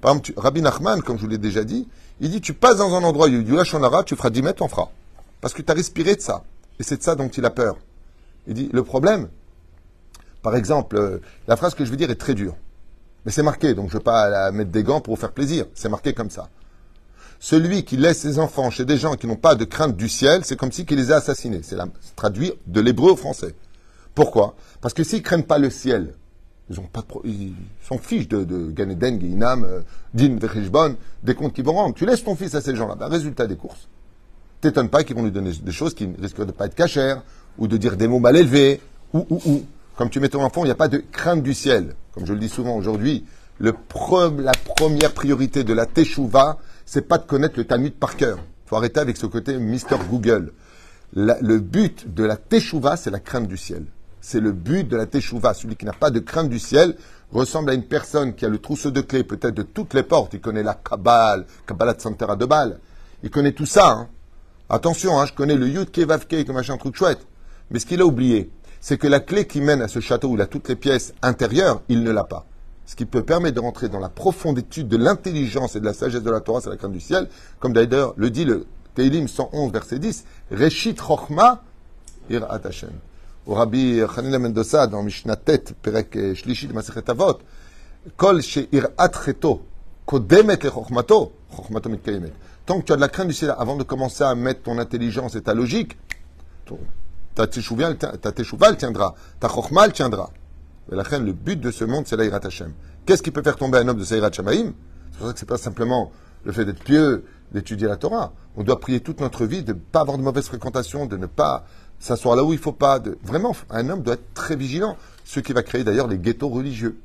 Par 0.00 0.12
exemple, 0.12 0.26
tu- 0.26 0.34
Rabbi 0.36 0.62
Nachman, 0.62 1.02
comme 1.02 1.16
je 1.18 1.22
vous 1.24 1.28
l'ai 1.28 1.38
déjà 1.38 1.64
dit, 1.64 1.86
il 2.20 2.30
dit 2.30 2.40
tu 2.40 2.54
passes 2.54 2.78
dans 2.78 2.94
un 2.94 3.02
endroit, 3.04 3.28
il 3.28 3.44
du 3.44 3.54
tu 4.06 4.16
feras 4.16 4.30
10 4.30 4.42
mètres, 4.42 4.58
t'en 4.58 4.68
feras. 4.68 4.88
Parce 5.40 5.52
que 5.54 5.60
tu 5.62 5.70
as 5.70 5.74
respiré 5.74 6.16
de 6.16 6.20
ça. 6.20 6.42
Et 6.80 6.82
c'est 6.82 6.96
de 6.96 7.02
ça 7.02 7.14
dont 7.14 7.28
il 7.28 7.44
a 7.44 7.50
peur. 7.50 7.76
Il 8.46 8.54
dit 8.54 8.70
le 8.72 8.82
problème, 8.82 9.28
par 10.42 10.56
exemple, 10.56 10.96
euh, 10.96 11.18
la 11.46 11.56
phrase 11.56 11.74
que 11.74 11.84
je 11.84 11.90
veux 11.90 11.96
dire 11.96 12.10
est 12.10 12.16
très 12.16 12.34
dure. 12.34 12.54
Mais 13.24 13.30
c'est 13.32 13.42
marqué, 13.42 13.74
donc 13.74 13.88
je 13.90 13.94
ne 13.94 13.98
veux 13.98 14.02
pas 14.04 14.50
mettre 14.50 14.70
des 14.70 14.82
gants 14.82 15.00
pour 15.00 15.14
vous 15.14 15.20
faire 15.20 15.32
plaisir. 15.32 15.66
C'est 15.74 15.88
marqué 15.88 16.12
comme 16.14 16.30
ça. 16.30 16.48
Celui 17.42 17.82
qui 17.82 17.96
laisse 17.96 18.20
ses 18.20 18.38
enfants 18.38 18.70
chez 18.70 18.84
des 18.84 18.96
gens 18.96 19.16
qui 19.16 19.26
n'ont 19.26 19.34
pas 19.34 19.56
de 19.56 19.64
crainte 19.64 19.96
du 19.96 20.08
ciel, 20.08 20.44
c'est 20.44 20.54
comme 20.54 20.70
si 20.70 20.86
qu'il 20.86 20.96
les 20.96 21.10
a 21.10 21.16
assassinés. 21.16 21.62
C'est 21.64 21.76
traduit 22.14 22.52
de 22.68 22.80
l'hébreu 22.80 23.10
au 23.10 23.16
français. 23.16 23.56
Pourquoi? 24.14 24.54
Parce 24.80 24.94
que 24.94 25.02
s'ils 25.02 25.22
craignent 25.22 25.42
pas 25.42 25.58
le 25.58 25.68
ciel, 25.68 26.14
ils 26.70 26.78
ont 26.78 26.84
pas 26.84 27.04
ils 27.24 27.52
s'en 27.82 27.98
fichent 27.98 28.28
de, 28.28 28.44
de 28.44 28.70
Gan 28.70 28.90
Eden, 28.90 29.18
Guinam, 29.18 29.64
euh, 29.64 29.80
Din, 30.14 30.36
Vechishbon, 30.36 30.94
des 31.24 31.34
comptes 31.34 31.52
qu'ils 31.52 31.64
vont 31.64 31.72
rendre. 31.72 31.96
Tu 31.96 32.06
laisses 32.06 32.22
ton 32.22 32.36
fils 32.36 32.54
à 32.54 32.60
ces 32.60 32.76
gens-là. 32.76 32.94
Ben, 32.94 33.08
résultat 33.08 33.48
des 33.48 33.56
courses. 33.56 33.88
T'étonnes 34.60 34.88
pas 34.88 35.02
qu'ils 35.02 35.16
vont 35.16 35.24
lui 35.24 35.32
donner 35.32 35.50
des 35.50 35.72
choses 35.72 35.94
qui 35.94 36.08
risquent 36.20 36.46
de 36.46 36.52
pas 36.52 36.66
être 36.66 36.76
cachères, 36.76 37.24
ou 37.58 37.66
de 37.66 37.76
dire 37.76 37.96
des 37.96 38.06
mots 38.06 38.20
mal 38.20 38.36
élevés, 38.36 38.80
ou, 39.12 39.26
ou, 39.30 39.40
ou. 39.46 39.62
Comme 39.96 40.10
tu 40.10 40.20
mets 40.20 40.28
ton 40.28 40.44
enfant, 40.44 40.62
il 40.62 40.66
n'y 40.66 40.70
a 40.70 40.76
pas 40.76 40.86
de 40.86 40.98
crainte 40.98 41.42
du 41.42 41.54
ciel. 41.54 41.96
Comme 42.14 42.24
je 42.24 42.34
le 42.34 42.38
dis 42.38 42.48
souvent 42.48 42.76
aujourd'hui, 42.76 43.24
la 43.58 43.72
première 43.72 45.12
priorité 45.12 45.64
de 45.64 45.72
la 45.72 45.86
teshuva, 45.86 46.60
c'est 46.92 47.08
pas 47.08 47.16
de 47.16 47.24
connaître 47.24 47.54
le 47.56 47.64
Talmud 47.64 47.94
par 47.94 48.16
cœur. 48.16 48.38
faut 48.66 48.76
arrêter 48.76 49.00
avec 49.00 49.16
ce 49.16 49.24
côté 49.24 49.56
Mister 49.56 49.96
Google. 50.10 50.52
Le 51.14 51.58
but 51.58 52.12
de 52.12 52.22
la 52.22 52.36
teshuva, 52.36 52.98
c'est 52.98 53.08
la 53.10 53.18
crainte 53.18 53.48
du 53.48 53.56
ciel. 53.56 53.86
C'est 54.20 54.40
le 54.40 54.52
but 54.52 54.86
de 54.86 54.98
la 54.98 55.06
teshuva. 55.06 55.54
Celui 55.54 55.76
qui 55.76 55.86
n'a 55.86 55.94
pas 55.94 56.10
de 56.10 56.18
crainte 56.18 56.50
du 56.50 56.58
ciel 56.58 56.96
ressemble 57.32 57.70
à 57.70 57.72
une 57.72 57.84
personne 57.84 58.34
qui 58.34 58.44
a 58.44 58.50
le 58.50 58.58
trousseau 58.58 58.90
de 58.90 59.00
clés, 59.00 59.24
peut-être 59.24 59.54
de 59.54 59.62
toutes 59.62 59.94
les 59.94 60.02
portes. 60.02 60.34
Il 60.34 60.42
connaît 60.42 60.62
la 60.62 60.74
Kabbale, 60.74 61.46
Kabbalah 61.66 61.94
de 61.94 62.00
Santera 62.02 62.36
de 62.36 62.44
Bâle. 62.44 62.78
Il 63.22 63.30
connaît 63.30 63.52
tout 63.52 63.64
ça. 63.64 63.88
hein. 63.88 64.08
Attention, 64.68 65.18
hein, 65.18 65.24
je 65.24 65.32
connais 65.32 65.56
le 65.56 65.68
Yud 65.68 65.90
Kevavke 65.90 66.44
comme 66.44 66.56
machin 66.56 66.76
truc 66.76 66.94
chouette. 66.94 67.26
Mais 67.70 67.78
ce 67.78 67.86
qu'il 67.86 68.02
a 68.02 68.04
oublié, 68.04 68.50
c'est 68.82 68.98
que 68.98 69.06
la 69.06 69.20
clé 69.20 69.46
qui 69.46 69.62
mène 69.62 69.80
à 69.80 69.88
ce 69.88 70.00
château 70.00 70.28
où 70.28 70.34
il 70.34 70.42
a 70.42 70.46
toutes 70.46 70.68
les 70.68 70.76
pièces 70.76 71.14
intérieures, 71.22 71.80
il 71.88 72.02
ne 72.02 72.10
l'a 72.10 72.24
pas. 72.24 72.44
Ce 72.86 72.96
qui 72.96 73.06
peut 73.06 73.22
permettre 73.22 73.54
de 73.54 73.60
rentrer 73.60 73.88
dans 73.88 74.00
la 74.00 74.08
profonde 74.08 74.58
étude 74.58 74.88
de 74.88 74.96
l'intelligence 74.96 75.76
et 75.76 75.80
de 75.80 75.84
la 75.84 75.92
sagesse 75.92 76.22
de 76.22 76.30
la 76.30 76.40
Torah, 76.40 76.60
c'est 76.60 76.70
la 76.70 76.76
crainte 76.76 76.92
du 76.92 77.00
ciel, 77.00 77.28
comme 77.60 77.72
d'ailleurs 77.72 78.14
le 78.16 78.30
dit 78.30 78.44
le 78.44 78.66
Teilim 78.94 79.28
111, 79.28 79.72
verset 79.72 79.98
10, 79.98 80.24
Reshit 80.50 80.98
Chochma 81.00 81.62
Irat 82.28 82.60
Hashem. 82.64 82.90
Au 83.46 83.54
Rabbi 83.54 84.00
Hanina 84.16 84.38
Mendoza, 84.38 84.86
dans 84.86 85.02
Mishnah 85.02 85.36
Tet, 85.36 85.74
Perek 85.80 86.16
eh, 86.16 86.34
Shlishi 86.34 86.66
de 86.66 87.10
Avot, 87.10 87.38
Kol 88.16 88.42
She'irat 88.42 89.12
Cheto, 89.24 89.62
Kodemet 90.04 90.58
le 90.62 90.70
Chochmato, 90.70 91.32
Chochmato 91.56 91.88
Mitkayemet. 91.88 92.32
Tant 92.66 92.80
que 92.80 92.84
tu 92.84 92.92
as 92.92 92.96
de 92.96 93.00
la 93.00 93.08
crainte 93.08 93.28
du 93.28 93.34
ciel, 93.34 93.54
avant 93.56 93.76
de 93.76 93.82
commencer 93.82 94.22
à 94.22 94.34
mettre 94.34 94.62
ton 94.62 94.78
intelligence 94.78 95.34
et 95.34 95.42
ta 95.42 95.54
logique, 95.54 95.96
ta 97.34 97.46
teshuva, 97.46 97.88
elle 98.68 98.76
tiendra. 98.76 99.14
Ta 99.40 99.48
chokhmah, 99.48 99.86
elle 99.86 99.92
tiendra. 99.92 100.30
La 100.90 101.02
reine, 101.02 101.24
le 101.24 101.32
but 101.32 101.60
de 101.60 101.70
ce 101.70 101.84
monde, 101.84 102.06
c'est 102.06 102.16
l'Aïrat 102.16 102.40
Hashem. 102.44 102.72
Qu'est-ce 103.06 103.22
qui 103.22 103.30
peut 103.30 103.42
faire 103.42 103.56
tomber 103.56 103.78
un 103.78 103.88
homme 103.88 103.98
de 103.98 104.04
Saïrat 104.04 104.32
Shamaïm 104.32 104.72
C'est 105.10 105.18
pour 105.18 105.26
ça 105.28 105.32
que 105.32 105.38
c'est 105.38 105.48
pas 105.48 105.58
simplement 105.58 106.12
le 106.44 106.52
fait 106.52 106.64
d'être 106.64 106.82
pieux, 106.82 107.24
d'étudier 107.52 107.86
la 107.86 107.96
Torah. 107.96 108.32
On 108.56 108.62
doit 108.62 108.80
prier 108.80 109.00
toute 109.00 109.20
notre 109.20 109.46
vie 109.46 109.62
de 109.62 109.72
ne 109.72 109.78
pas 109.78 110.00
avoir 110.00 110.18
de 110.18 110.22
mauvaise 110.22 110.46
fréquentation, 110.46 111.06
de 111.06 111.16
ne 111.16 111.26
pas 111.26 111.64
s'asseoir 111.98 112.36
là 112.36 112.44
où 112.44 112.52
il 112.52 112.58
faut 112.58 112.72
pas. 112.72 113.00
Vraiment, 113.22 113.54
un 113.70 113.88
homme 113.88 114.02
doit 114.02 114.14
être 114.14 114.34
très 114.34 114.56
vigilant. 114.56 114.96
Ce 115.24 115.40
qui 115.40 115.52
va 115.52 115.62
créer 115.62 115.84
d'ailleurs 115.84 116.08
les 116.08 116.18
ghettos 116.18 116.48
religieux. 116.48 116.98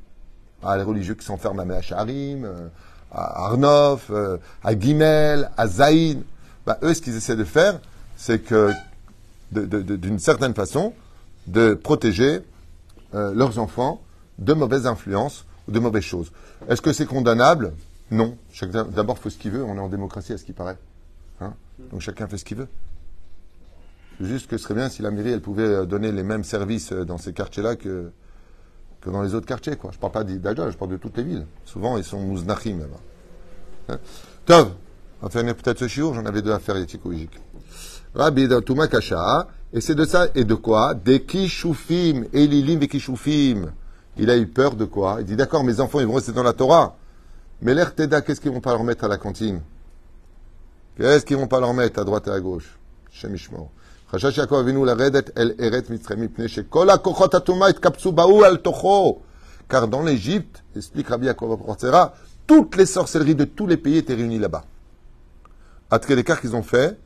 Ah, 0.63 0.75
les 0.75 0.83
religieux 0.83 1.13
qui 1.13 1.23
s'enferment 1.23 1.59
à 1.59 1.65
Mehacharim, 1.65 2.45
euh, 2.45 2.67
à 3.11 3.45
Arnof, 3.45 4.09
euh, 4.09 4.37
à 4.63 4.73
Guimel, 4.73 5.51
à 5.55 5.67
Zaïn. 5.67 6.23
Bah, 6.65 6.79
eux, 6.81 6.93
ce 6.93 7.01
qu'ils 7.01 7.15
essaient 7.15 7.35
de 7.35 7.43
faire, 7.43 7.79
c'est 8.15 8.39
que, 8.39 8.71
d'une 9.51 10.19
certaine 10.19 10.55
façon, 10.55 10.93
de 11.45 11.75
protéger 11.75 12.41
euh, 13.13 13.33
leurs 13.33 13.59
enfants 13.59 14.01
de 14.39 14.53
mauvaises 14.53 14.85
influences 14.87 15.45
ou 15.67 15.71
de 15.71 15.79
mauvaises 15.79 16.03
choses. 16.03 16.31
Est-ce 16.67 16.81
que 16.81 16.93
c'est 16.93 17.05
condamnable? 17.05 17.73
Non. 18.11 18.37
D'abord, 18.71 19.17
fait 19.17 19.29
ce 19.29 19.37
qu'il 19.37 19.51
veut. 19.51 19.63
On 19.63 19.75
est 19.75 19.79
en 19.79 19.89
démocratie, 19.89 20.33
à 20.33 20.37
ce 20.37 20.43
qui 20.43 20.53
paraît. 20.53 20.77
Hein? 21.41 21.53
Donc 21.91 22.01
chacun 22.01 22.27
fait 22.27 22.37
ce 22.37 22.45
qu'il 22.45 22.57
veut. 22.57 22.67
Juste 24.19 24.49
que 24.49 24.57
ce 24.57 24.63
serait 24.63 24.73
bien 24.73 24.89
si 24.89 25.01
la 25.01 25.11
mairie, 25.11 25.31
elle 25.31 25.41
pouvait 25.41 25.63
euh, 25.63 25.85
donner 25.85 26.11
les 26.11 26.23
mêmes 26.23 26.43
services 26.43 26.91
euh, 26.91 27.05
dans 27.05 27.17
ces 27.17 27.33
quartiers-là 27.33 27.75
que, 27.75 28.11
que 29.01 29.09
dans 29.09 29.21
les 29.21 29.35
autres 29.35 29.45
quartiers. 29.45 29.75
Quoi. 29.75 29.91
Je 29.91 29.97
ne 29.97 30.01
parle 30.01 30.13
pas 30.13 30.23
d'Idalja, 30.23 30.71
je 30.71 30.77
parle 30.77 30.91
de 30.91 30.97
toutes 30.97 31.17
les 31.17 31.23
villes. 31.23 31.45
Souvent, 31.65 31.97
ils 31.97 32.03
sont 32.03 32.19
mouznachim 32.19 32.79
là-bas. 32.79 33.93
Hein? 33.93 33.99
Tov, 34.45 34.71
on 35.21 35.27
va 35.27 35.29
faire 35.29 35.55
peut-être 35.55 35.79
ce 35.79 35.87
chiour, 35.87 36.13
j'en 36.13 36.25
avais 36.25 36.41
deux 36.41 36.51
à 36.51 36.59
faire, 36.59 36.77
Yatikoujik. 36.77 37.31
Rabbi 38.16 38.48
Touma 38.64 38.88
Kasha, 38.88 39.48
et 39.72 39.80
c'est 39.80 39.94
de 39.94 40.04
ça, 40.04 40.26
et 40.34 40.44
de 40.44 40.54
quoi 40.54 40.94
Des 40.94 41.22
kishoufim, 41.22 42.24
Elilim 42.32 42.82
et 42.82 42.88
kishoufim. 42.88 43.72
Il 44.16 44.28
a 44.30 44.36
eu 44.36 44.46
peur 44.46 44.74
de 44.74 44.84
quoi 44.84 45.16
Il 45.20 45.26
dit 45.26 45.36
d'accord, 45.36 45.64
mes 45.64 45.80
enfants, 45.80 46.00
ils 46.00 46.06
vont 46.06 46.14
rester 46.14 46.32
dans 46.32 46.42
la 46.42 46.52
Torah. 46.52 46.96
Mais 47.62 47.74
l'air 47.74 47.94
Teda, 47.94 48.20
qu'est-ce 48.20 48.40
qu'ils 48.40 48.50
vont 48.50 48.60
pas 48.60 48.72
leur 48.72 48.84
mettre 48.84 49.04
à 49.04 49.08
la 49.08 49.16
cantine 49.16 49.60
Qu'est-ce 50.96 51.24
qu'ils 51.24 51.38
vont 51.38 51.46
pas 51.46 51.60
leur 51.60 51.72
mettre 51.72 52.00
à 52.00 52.04
droite 52.04 52.28
et 52.28 52.30
à 52.30 52.40
gauche 52.40 52.78
Shemishmor. 53.10 53.68
חשש 54.12 54.38
יעקב 54.38 54.54
אבינו 54.54 54.84
לרדת 54.84 55.38
אל 55.38 55.52
ארץ 55.60 55.90
מצרים 55.90 56.20
מפני 56.20 56.48
שכל 56.48 56.90
הכוחות 56.90 57.34
הטומאה 57.34 57.68
התקבצו 57.68 58.12
באו 58.12 58.44
על 58.44 58.56
תוכו. 58.56 59.18
Car 59.70 59.88
dans 59.88 60.02
l'Égypte, 60.02 60.62
explique 60.76 61.08
Rabbi 61.08 61.26
Yaakov 61.26 61.56
Porcera, 61.56 62.12
toutes 62.46 62.76
les 62.76 62.84
sorcelleries 62.84 63.34
de 63.34 63.44
tous 63.44 63.66
les 63.66 63.78
pays 63.78 63.96
étaient 63.96 64.14
réunies 64.14 64.38
là-bas. 64.38 64.64
À 65.90 65.98
tel 65.98 66.18
écart 66.18 66.42
qu'ils 66.42 66.54
ont 66.54 66.62
fait, 66.62 66.98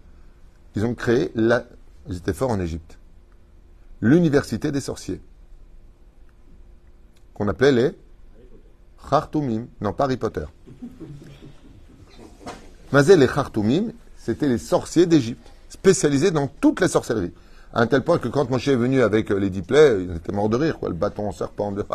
Ils 0.75 0.85
ont 0.85 0.93
créé, 0.93 1.31
la, 1.35 1.65
ils 2.07 2.17
étaient 2.17 2.33
forts 2.33 2.51
en 2.51 2.59
Égypte, 2.59 2.97
l'université 4.01 4.71
des 4.71 4.81
sorciers, 4.81 5.21
qu'on 7.33 7.47
appelait 7.47 7.71
les 7.71 7.91
Khartoumim. 9.09 9.67
Non, 9.81 9.93
pas 9.93 10.05
Harry 10.05 10.17
Potter. 10.17 10.45
Mazé, 12.91 13.15
les 13.15 13.27
Khartoumim, 13.27 13.93
c'était 14.17 14.47
les 14.47 14.57
sorciers 14.57 15.05
d'Égypte, 15.05 15.47
spécialisés 15.69 16.31
dans 16.31 16.47
toutes 16.47 16.81
les 16.81 16.87
sorcelleries. 16.87 17.33
À 17.73 17.81
un 17.81 17.87
tel 17.87 18.03
point 18.03 18.17
que 18.17 18.27
quand 18.27 18.49
Moshe 18.49 18.67
est 18.67 18.75
venu 18.75 19.01
avec 19.01 19.31
euh, 19.31 19.39
les 19.39 19.49
dix 19.49 19.61
plaies, 19.61 20.03
il 20.03 20.15
était 20.17 20.33
mort 20.33 20.49
de 20.49 20.57
rire, 20.57 20.77
quoi, 20.77 20.89
le 20.89 20.95
bâton 20.95 21.29
en 21.29 21.31
serpent. 21.31 21.71
De... 21.71 21.85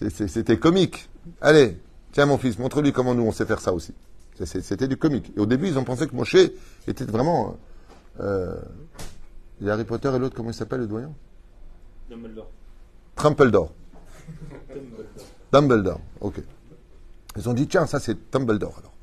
C'était 0.10 0.58
comique. 0.58 1.08
Allez, 1.40 1.80
tiens 2.12 2.26
mon 2.26 2.36
fils, 2.36 2.58
montre-lui 2.58 2.92
comment 2.92 3.14
nous 3.14 3.24
on 3.24 3.32
sait 3.32 3.46
faire 3.46 3.60
ça 3.60 3.72
aussi. 3.72 3.94
C'est- 4.37 4.45
c'est- 4.45 4.61
C'était 4.61 4.87
du 4.87 4.97
comique. 4.97 5.31
Et 5.35 5.39
au 5.39 5.45
début, 5.45 5.67
ils 5.67 5.77
ont 5.77 5.83
pensé 5.83 6.07
que 6.07 6.15
Moshe 6.15 6.35
était 6.87 7.05
vraiment... 7.05 7.57
Euh, 8.19 8.55
il 9.61 9.67
y 9.67 9.69
a 9.69 9.73
Harry 9.73 9.83
Potter 9.85 10.11
et 10.15 10.19
l'autre, 10.19 10.35
comment 10.35 10.49
il 10.49 10.53
s'appelle, 10.53 10.81
le 10.81 10.87
doyen 10.87 11.11
Dumbledore. 12.09 12.49
Trumpledore. 13.15 13.71
Dumbledore. 14.69 15.05
Dumbledore, 15.51 15.99
ok. 16.21 16.41
Ils 17.37 17.49
ont 17.49 17.53
dit, 17.53 17.67
tiens, 17.67 17.85
ça 17.85 17.99
c'est 17.99 18.17
Dumbledore 18.31 18.77
alors. 18.79 18.93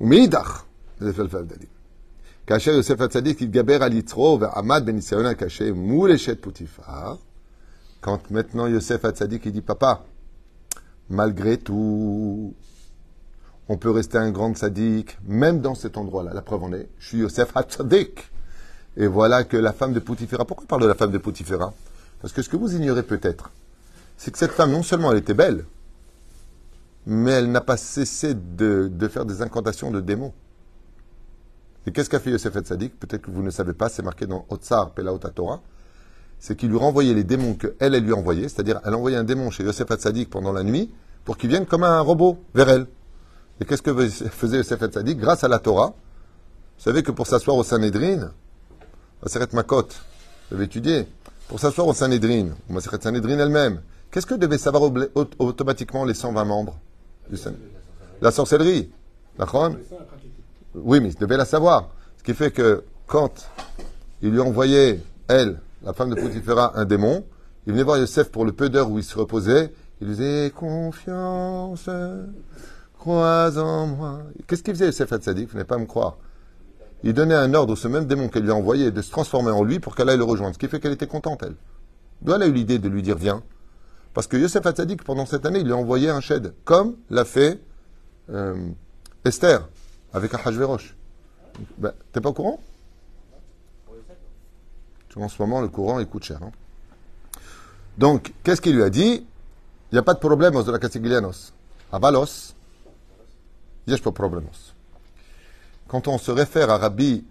ומאידך, 0.00 0.64
זה 1.00 1.08
לפלפל 1.10 1.36
הבדלים. 1.38 1.68
כאשר 2.46 2.70
יוסף 2.70 3.00
הצדיק 3.00 3.42
התגבר 3.42 3.82
על 3.82 3.92
יצרו 3.92 4.38
ועמד 4.40 4.82
בניסיון 4.86 5.26
הקשה 5.26 5.72
מול 5.72 6.12
אשת 6.12 6.42
פוטיפר, 6.42 7.14
quand 8.04 8.30
maintenant 8.30 8.66
Yosef 8.68 9.04
Hatzadik 9.04 9.46
il 9.46 9.52
dit 9.52 9.62
papa, 9.62 10.04
malgré 11.10 11.56
tout, 11.56 12.54
on 13.71 13.77
peut 13.77 13.89
rester 13.89 14.17
un 14.17 14.31
grand 14.31 14.53
sadique, 14.57 15.17
même 15.25 15.61
dans 15.61 15.75
cet 15.75 15.95
endroit-là. 15.95 16.33
La 16.33 16.41
preuve 16.41 16.63
en 16.63 16.73
est, 16.73 16.89
je 16.99 17.07
suis 17.07 17.17
Yosef 17.19 17.55
Hatzadik. 17.55 18.29
Et 18.97 19.07
voilà 19.07 19.45
que 19.45 19.55
la 19.55 19.71
femme 19.71 19.93
de 19.93 20.01
Poutifera, 20.01 20.43
pourquoi 20.43 20.65
on 20.65 20.67
parle 20.67 20.81
de 20.81 20.87
la 20.87 20.93
femme 20.93 21.11
de 21.11 21.17
Poutifera? 21.17 21.73
Parce 22.21 22.33
que 22.33 22.41
ce 22.41 22.49
que 22.49 22.57
vous 22.57 22.75
ignorez 22.75 23.03
peut-être, 23.03 23.49
c'est 24.17 24.29
que 24.29 24.37
cette 24.37 24.51
femme, 24.51 24.71
non 24.71 24.83
seulement 24.83 25.13
elle 25.13 25.19
était 25.19 25.33
belle, 25.33 25.63
mais 27.05 27.31
elle 27.31 27.49
n'a 27.49 27.61
pas 27.61 27.77
cessé 27.77 28.33
de, 28.33 28.91
faire 29.09 29.23
des 29.23 29.41
incantations 29.41 29.89
de 29.89 30.01
démons. 30.01 30.33
Et 31.87 31.93
qu'est-ce 31.93 32.09
qu'a 32.09 32.19
fait 32.19 32.31
Yosef 32.31 32.53
Hatzadik? 32.53 32.99
Peut-être 32.99 33.21
que 33.21 33.31
vous 33.31 33.41
ne 33.41 33.51
savez 33.51 33.71
pas, 33.71 33.87
c'est 33.87 34.03
marqué 34.03 34.27
dans 34.27 34.45
Otsar 34.49 34.91
Pelaot 34.91 35.17
Torah 35.17 35.61
c'est 36.39 36.57
qu'il 36.57 36.69
lui 36.69 36.77
renvoyait 36.77 37.13
les 37.13 37.23
démons 37.23 37.53
que 37.53 37.75
elle, 37.79 37.93
elle 37.93 38.03
lui 38.03 38.13
envoyait, 38.13 38.49
c'est-à-dire 38.49 38.81
elle 38.83 38.95
envoyait 38.95 39.15
un 39.15 39.23
démon 39.23 39.49
chez 39.51 39.63
Yosef 39.63 39.89
Hatzadik 39.91 40.29
pendant 40.29 40.51
la 40.51 40.63
nuit 40.63 40.91
pour 41.23 41.37
qu'il 41.37 41.51
vienne 41.51 41.67
comme 41.67 41.83
un 41.83 42.01
robot 42.01 42.39
vers 42.55 42.67
elle. 42.67 42.87
Et 43.61 43.65
qu'est-ce 43.65 43.83
que 43.83 43.93
faisait 44.09 44.57
Yosef 44.57 44.81
Hatzadik 44.81 45.19
Grâce 45.19 45.43
à 45.43 45.47
la 45.47 45.59
Torah, 45.59 45.89
vous 45.89 46.83
savez 46.83 47.03
que 47.03 47.11
pour 47.11 47.27
s'asseoir 47.27 47.55
au 47.55 47.63
Sanhedrin, 47.63 48.31
Maseret 49.21 49.47
Makot, 49.53 49.87
vous 50.49 50.55
avez 50.55 50.65
étudié, 50.65 51.07
pour 51.47 51.59
s'asseoir 51.59 51.87
au 51.87 51.93
Sanhedrin, 51.93 52.49
ou 52.67 52.73
Maseret 52.73 52.99
Sanhedrin 52.99 53.37
elle-même, 53.37 53.81
qu'est-ce 54.09 54.25
que 54.25 54.33
devaient 54.33 54.57
savoir 54.57 54.91
automatiquement 55.37 56.05
les 56.05 56.15
120 56.15 56.43
membres 56.43 56.75
du 57.29 57.37
Sanhedrin 57.37 57.61
La 58.19 58.31
sorcellerie. 58.31 58.89
Pratiquer. 59.37 60.31
oui, 60.75 60.99
mais 60.99 61.09
il 61.09 61.15
devait 61.15 61.37
la 61.37 61.45
savoir. 61.45 61.89
Ce 62.17 62.23
qui 62.23 62.33
fait 62.33 62.51
que 62.51 62.83
quand 63.05 63.47
il 64.23 64.31
lui 64.31 64.39
envoyait, 64.39 65.01
elle, 65.27 65.59
la 65.83 65.93
femme 65.93 66.09
de 66.09 66.15
Potiphera, 66.15 66.77
un 66.79 66.85
démon, 66.85 67.23
il 67.67 67.73
venait 67.73 67.83
voir 67.83 67.97
Yosef 67.97 68.31
pour 68.31 68.43
le 68.43 68.53
peu 68.53 68.69
d'heures 68.69 68.89
où 68.89 68.97
il 68.97 69.03
se 69.03 69.17
reposait, 69.17 69.71
il 70.01 70.07
lui 70.07 70.15
disait 70.15 70.51
Confiance, 70.55 71.87
crois 73.01 73.57
en 73.57 73.87
moi. 73.87 74.19
Qu'est-ce 74.47 74.63
qu'il 74.63 74.73
faisait 74.73 74.85
Yosef 74.85 75.11
Hatzadik 75.11 75.49
Vous 75.49 75.55
n'allez 75.55 75.65
pas 75.67 75.77
me 75.77 75.85
croire. 75.85 76.17
Il 77.03 77.13
donnait 77.13 77.35
un 77.35 77.53
ordre, 77.55 77.75
ce 77.75 77.87
même 77.87 78.05
démon 78.05 78.29
qu'elle 78.29 78.43
lui 78.43 78.51
a 78.51 78.55
envoyé, 78.55 78.91
de 78.91 79.01
se 79.01 79.09
transformer 79.09 79.51
en 79.51 79.63
lui 79.63 79.79
pour 79.79 79.95
qu'elle 79.95 80.07
aille 80.09 80.17
le 80.17 80.23
rejoindre. 80.23 80.53
Ce 80.53 80.59
qui 80.59 80.67
fait 80.67 80.79
qu'elle 80.79 80.91
était 80.91 81.07
contente, 81.07 81.41
elle. 81.43 81.55
D'où 82.21 82.33
elle 82.33 82.43
a 82.43 82.45
eu 82.45 82.53
l'idée 82.53 82.77
de 82.77 82.87
lui 82.87 83.01
dire 83.01 83.17
Viens. 83.17 83.41
Parce 84.13 84.27
que 84.27 84.37
Yosef 84.37 84.63
Hatzadik, 84.65 85.03
pendant 85.03 85.25
cette 85.25 85.45
année, 85.47 85.59
il 85.59 85.65
lui 85.65 85.73
a 85.73 85.77
envoyé 85.77 86.09
un 86.09 86.21
shed, 86.21 86.53
comme 86.63 86.95
l'a 87.09 87.25
fait 87.25 87.59
euh, 88.29 88.69
Esther 89.25 89.67
avec 90.13 90.33
Ahashverosh. 90.33 90.95
Ben, 91.79 91.93
T'es 92.11 92.21
pas 92.21 92.29
au 92.29 92.33
courant? 92.33 92.59
En 95.15 95.27
ce 95.27 95.41
moment, 95.41 95.59
le 95.61 95.67
courant, 95.69 95.99
il 95.99 96.05
coûte 96.05 96.23
cher. 96.23 96.39
hein. 96.41 96.51
Donc, 97.97 98.31
qu'est-ce 98.43 98.61
qu'il 98.61 98.75
lui 98.75 98.83
a 98.83 98.89
dit? 98.89 99.25
Il 99.91 99.95
n'y 99.95 99.97
a 99.99 100.03
pas 100.03 100.13
de 100.13 100.19
problème 100.19 100.53
de 100.63 100.71
la 100.71 100.79
Castiglianos. 100.79 101.51
Avalos. 101.91 102.53
Quand 105.87 106.07
on 106.07 106.17
se 106.17 106.31
réfère 106.31 106.69
à 106.69 106.77
Rabbi 106.77 107.25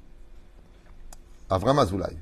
Avram 1.48 1.78
Azoulay, 1.78 2.16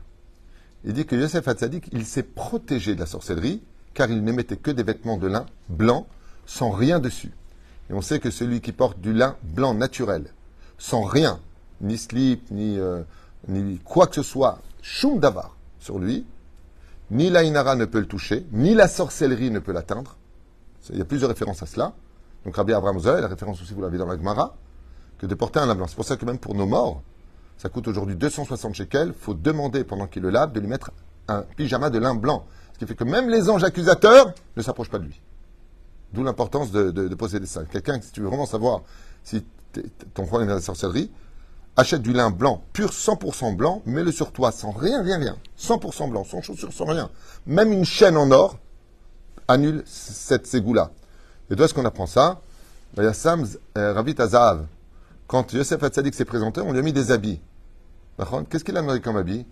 il 0.85 0.93
dit 0.93 1.07
que 1.07 1.17
Yosef 1.17 1.49
Hatzadik, 1.49 1.89
il 1.93 2.07
s'est 2.07 2.23
protégé 2.23 2.95
de 2.95 3.01
la 3.01 3.07
sorcellerie, 3.07 3.63
car 3.95 4.11
il 4.11 4.23
ne 4.23 4.33
mettait 4.33 4.57
que 4.57 4.71
des 4.71 4.83
vêtements 4.83 5.17
de 5.17 5.27
lin 5.27 5.47
blanc, 5.69 6.07
sans 6.47 6.71
rien 6.71 7.01
dessus. 7.01 7.33
Et 7.91 7.95
on 7.95 8.01
sait 8.01 8.21
que 8.21 8.31
celui 8.31 8.61
qui 8.61 8.73
porte 8.73 9.01
du 9.01 9.13
lin 9.13 9.37
blanc 9.43 9.75
naturel, 9.75 10.33
sans 10.79 11.03
rien, 11.03 11.41
ni 11.81 11.99
slip, 11.99 12.51
ni, 12.51 12.79
euh, 12.79 13.03
quoi 13.85 14.07
que 14.07 14.15
ce 14.15 14.23
soit, 14.23 14.61
choum 14.83 15.19
davar 15.19 15.57
sur 15.81 15.99
lui, 15.99 16.25
ni 17.11 17.31
la 17.31 17.43
inara 17.43 17.75
ne 17.75 17.87
peut 17.87 18.01
le 18.01 18.07
toucher, 18.07 18.47
ni 18.53 18.75
la 18.75 18.89
sorcellerie 18.89 19.51
ne 19.51 19.59
peut 19.59 19.73
l'atteindre. 19.73 20.17
Il 20.91 20.99
y 20.99 21.03
a 21.03 21.05
plusieurs 21.05 21.31
références 21.31 21.63
à 21.63 21.67
cela. 21.67 21.95
Donc 22.45 22.57
Rabbi 22.57 22.73
Abraham 22.73 22.99
Zohar, 23.01 23.21
la 23.21 23.29
référence 23.29 23.61
aussi, 23.63 23.75
vous 23.75 23.83
l'avez 23.83 23.99
dans 23.99 24.07
la 24.07 24.17
Gemara, 24.17 24.55
que 25.19 25.27
de 25.27 25.35
porter 25.35 25.59
un 25.61 25.75
blanc. 25.75 25.87
C'est 25.87 25.97
pour 25.97 26.05
ça 26.05 26.17
que 26.17 26.25
même 26.25 26.39
pour 26.39 26.55
nos 26.55 26.67
morts, 26.67 27.03
ça 27.57 27.69
coûte 27.69 27.89
aujourd'hui 27.89 28.15
260 28.17 28.75
shekels, 28.75 29.09
il 29.09 29.15
faut 29.15 29.35
demander 29.35 29.83
pendant 29.85 30.07
qu'il 30.07 30.23
le 30.23 30.31
lave 30.31 30.53
de 30.53 30.61
lui 30.61 30.69
mettre 30.69 30.93
un 31.27 31.43
pyjama 31.57 31.91
de 31.91 31.99
lin 31.99 32.15
blanc. 32.15 32.47
Ce 32.73 32.79
qui 32.79 32.87
fait 32.87 32.95
que 32.95 33.05
même 33.05 33.29
les 33.29 33.51
anges 33.51 33.65
accusateurs 33.65 34.33
ne 34.57 34.63
s'approchent 34.63 34.91
pas 34.91 34.99
de 35.01 35.05
lui. 35.05 35.21
D'où 36.13 36.23
l'importance 36.23 36.71
de, 36.71 36.91
de- 36.91 37.09
de 37.09 37.15
posséder 37.15 37.47
ça. 37.47 37.65
Quelqu'un, 37.65 38.01
si 38.01 38.13
tu 38.13 38.21
veux 38.21 38.29
vraiment 38.29 38.47
savoir 38.47 38.83
si 39.25 39.45
ton 40.15 40.23
enfant 40.23 40.41
est 40.41 40.47
dans 40.47 40.55
la 40.55 40.61
sorcellerie, 40.61 41.11
achète 41.77 42.01
du 42.03 42.13
lin 42.13 42.31
blanc, 42.31 42.63
pur 42.73 42.91
100% 42.91 43.57
blanc, 43.57 43.83
mets-le 43.85 44.11
sur 44.13 44.33
toi, 44.33 44.51
sans 44.53 44.71
rien, 44.71 45.03
rien, 45.03 45.19
rien. 45.19 45.37
100% 45.59 46.09
blanc, 46.11 46.25
sans 46.25 46.41
chaussures, 46.41 46.73
sans 46.73 46.87
rien. 46.87 47.11
Même 47.47 47.73
une 47.73 47.85
chaîne 47.85 48.17
en 48.17 48.31
or 48.31 48.57
annule 49.49 49.83
cette 49.85 50.47
ségoula. 50.47 50.93
Et 51.51 51.57
d'où 51.57 51.65
est-ce 51.65 51.75
qu'on 51.75 51.85
apprend 51.85 52.07
ça 52.07 52.41
Sam 53.13 53.47
euh, 53.77 53.93
Ravit 53.93 54.15
Azahav. 54.19 54.67
Quand 55.27 55.53
Yosef 55.53 55.83
Hatzadik 55.83 56.15
s'est 56.15 56.25
présenté, 56.25 56.61
on 56.61 56.73
lui 56.73 56.79
a 56.79 56.83
mis 56.83 56.93
des 56.93 57.11
habits. 57.13 57.41
D'accord 58.19 58.43
Qu'est-ce 58.49 58.65
qu'il 58.65 58.77
a 58.77 58.81
demandé 58.81 59.01
comme 59.01 59.17
habit 59.17 59.47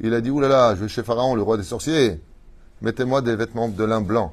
Il 0.00 0.14
a 0.14 0.20
dit, 0.20 0.30
oulala, 0.30 0.74
je 0.74 0.82
vais 0.82 0.88
chez 0.88 1.02
Pharaon, 1.02 1.34
le 1.34 1.42
roi 1.42 1.56
des 1.56 1.62
sorciers. 1.62 2.20
Mettez-moi 2.80 3.22
des 3.22 3.36
vêtements 3.36 3.68
de 3.68 3.84
lin 3.84 4.00
blanc. 4.00 4.32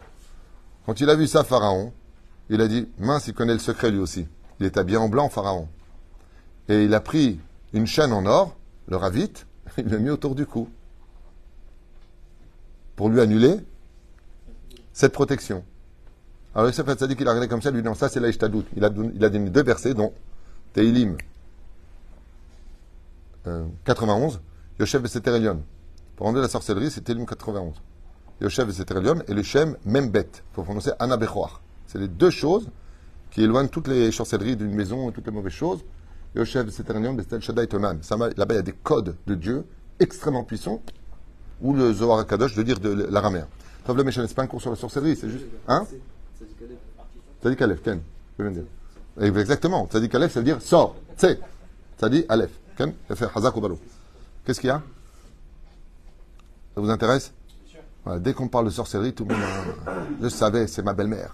Quand 0.85 0.99
il 0.99 1.09
a 1.09 1.15
vu 1.15 1.27
ça, 1.27 1.43
Pharaon, 1.43 1.93
il 2.49 2.61
a 2.61 2.67
dit, 2.67 2.89
mince, 2.97 3.27
il 3.27 3.33
connaît 3.33 3.53
le 3.53 3.59
secret 3.59 3.91
lui 3.91 3.99
aussi. 3.99 4.27
Il 4.59 4.65
est 4.65 4.77
habillé 4.77 4.97
en 4.97 5.07
blanc, 5.07 5.29
Pharaon. 5.29 5.67
Et 6.67 6.83
il 6.83 6.93
a 6.93 6.99
pris 6.99 7.39
une 7.73 7.85
chaîne 7.85 8.11
en 8.11 8.25
or, 8.25 8.55
le 8.87 8.97
ravite, 8.97 9.45
il 9.77 9.87
l'a 9.87 9.99
mis 9.99 10.09
autour 10.09 10.35
du 10.35 10.45
cou. 10.45 10.67
Pour 12.95 13.09
lui 13.09 13.21
annuler 13.21 13.57
cette 14.91 15.13
protection. 15.13 15.63
Alors 16.55 16.67
Yosef 16.67 16.87
Hatzadik, 16.87 17.19
il 17.19 17.27
a 17.27 17.31
regardé 17.31 17.47
comme 17.47 17.61
ça, 17.61 17.71
lui 17.71 17.81
dit, 17.81 17.87
non, 17.87 17.93
ça 17.93 18.09
c'est 18.09 18.19
la 18.19 18.29
Ishtadout. 18.29 18.65
Il 18.75 18.83
il 19.15 19.23
a 19.25 19.29
donné 19.29 19.49
deux 19.49 19.63
versets, 19.63 19.93
dont 19.93 20.13
Teilim 20.73 21.15
euh, 23.47 23.65
91, 23.85 24.41
Yosef 24.79 25.01
Beseter 25.01 25.35
Elion. 25.35 25.63
Pour 26.15 26.25
rendre 26.25 26.41
la 26.41 26.47
sorcellerie, 26.47 26.91
c'est 26.91 27.01
Teilim 27.01 27.25
91. 27.25 27.75
Yosef 28.41 28.65
Beseter 28.65 28.97
Elion 28.97 29.21
et 29.27 29.33
le 29.33 29.43
Shem 29.43 29.77
Membet. 29.85 30.21
Il 30.21 30.55
faut 30.55 30.63
prononcer 30.63 30.91
Anna 30.99 31.17
Bechoar. 31.17 31.61
C'est 31.87 31.99
les 31.99 32.07
deux 32.07 32.29
choses 32.29 32.69
qui 33.31 33.43
éloignent 33.43 33.69
toutes 33.69 33.87
les 33.87 34.11
sorcelleries 34.11 34.55
d'une 34.55 34.73
maison 34.73 35.09
et 35.09 35.13
toutes 35.13 35.27
les 35.27 35.31
mauvaises 35.31 35.53
choses. 35.53 35.83
Yosef 36.35 36.65
Beseter 36.65 36.93
Elion, 36.95 37.13
Bestel 37.13 37.41
Shaddai 37.41 37.67
Tonan. 37.67 37.97
Ça, 38.01 38.17
Là-bas, 38.17 38.53
il 38.53 38.57
y 38.57 38.59
a 38.59 38.63
des 38.63 38.73
codes 38.73 39.15
de 39.27 39.35
Dieu 39.35 39.65
extrêmement 39.99 40.43
puissants, 40.43 40.81
ou 41.61 41.73
le 41.73 41.93
Zohar 41.93 42.25
Kadosh 42.25 42.55
de 42.55 42.63
dire 42.63 42.79
de 42.79 43.07
l'araméen. 43.09 43.47
Méchan, 44.05 44.23
c'est 44.27 44.35
pas 44.35 44.43
un 44.43 44.47
cours 44.47 44.61
sur 44.61 44.69
la 44.69 44.75
sorcellerie, 44.75 45.15
c'est 45.15 45.29
juste. 45.29 45.45
Hein? 45.67 45.85
Tzadik 47.42 47.62
Aleph, 47.62 47.82
Ken. 47.82 48.00
je 48.38 48.42
viens 48.42 48.52
de 48.52 48.56
dire. 48.60 48.68
Et 49.20 49.40
Exactement. 49.40 49.86
Tzadik 49.86 50.14
Aleph, 50.14 50.32
ça 50.32 50.40
veut 50.40 50.44
dire 50.44 50.60
sors. 50.62 50.96
Tse. 51.16 51.38
Tzadik 51.98 52.26
Aleph. 52.28 52.50
Ken 52.76 52.92
Ça 53.08 53.14
fait 53.16 53.26
Hazak 53.34 53.56
ou 53.56 53.60
Balo. 53.60 53.78
Qu'est-ce 54.44 54.60
qu'il 54.60 54.68
y 54.68 54.70
a 54.70 54.82
Ça 56.74 56.80
vous 56.80 56.90
intéresse 56.90 57.32
Voilà, 58.04 58.18
Dès 58.20 58.32
qu'on 58.32 58.48
parle 58.48 58.66
de 58.66 58.70
sorcellerie, 58.70 59.12
tout 59.12 59.24
le 59.24 59.34
monde. 59.34 59.44
euh, 59.88 60.04
Je 60.22 60.28
savais, 60.28 60.66
c'est 60.66 60.82
ma 60.82 60.92
belle-mère. 60.94 61.30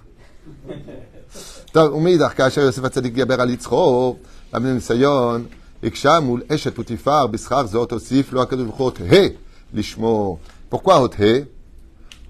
טוב, 1.73 1.93
ומאידך, 1.95 2.33
כאשר 2.37 2.61
יוסף 2.61 2.85
הצדיק 2.85 3.15
דיבר 3.15 3.41
על 3.41 3.51
יצחו, 3.51 4.17
למד 4.55 4.67
ניסיון, 4.67 5.47
הקשה 5.85 6.21
מול 6.21 6.43
אשת 6.55 6.75
פוטיפר, 6.75 7.27
בשכר 7.27 7.67
זאת 7.67 7.93
הוסיף 7.93 8.33
לו 8.33 8.43
הקדוש 8.43 8.65
ברוך 8.65 8.77
הוא 8.77 8.85
אות 8.87 8.99
ה' 9.01 9.27
לשמו. 9.75 10.39
Pourquoi 10.73 10.93
אות 10.93 11.15
ה' 11.15 11.45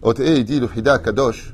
אות 0.02 0.20
ה', 0.20 0.22
il 0.24 0.44
dit 0.44 0.60
le 0.60 0.66
Hida 0.68 0.98
Kadosh, 0.98 1.52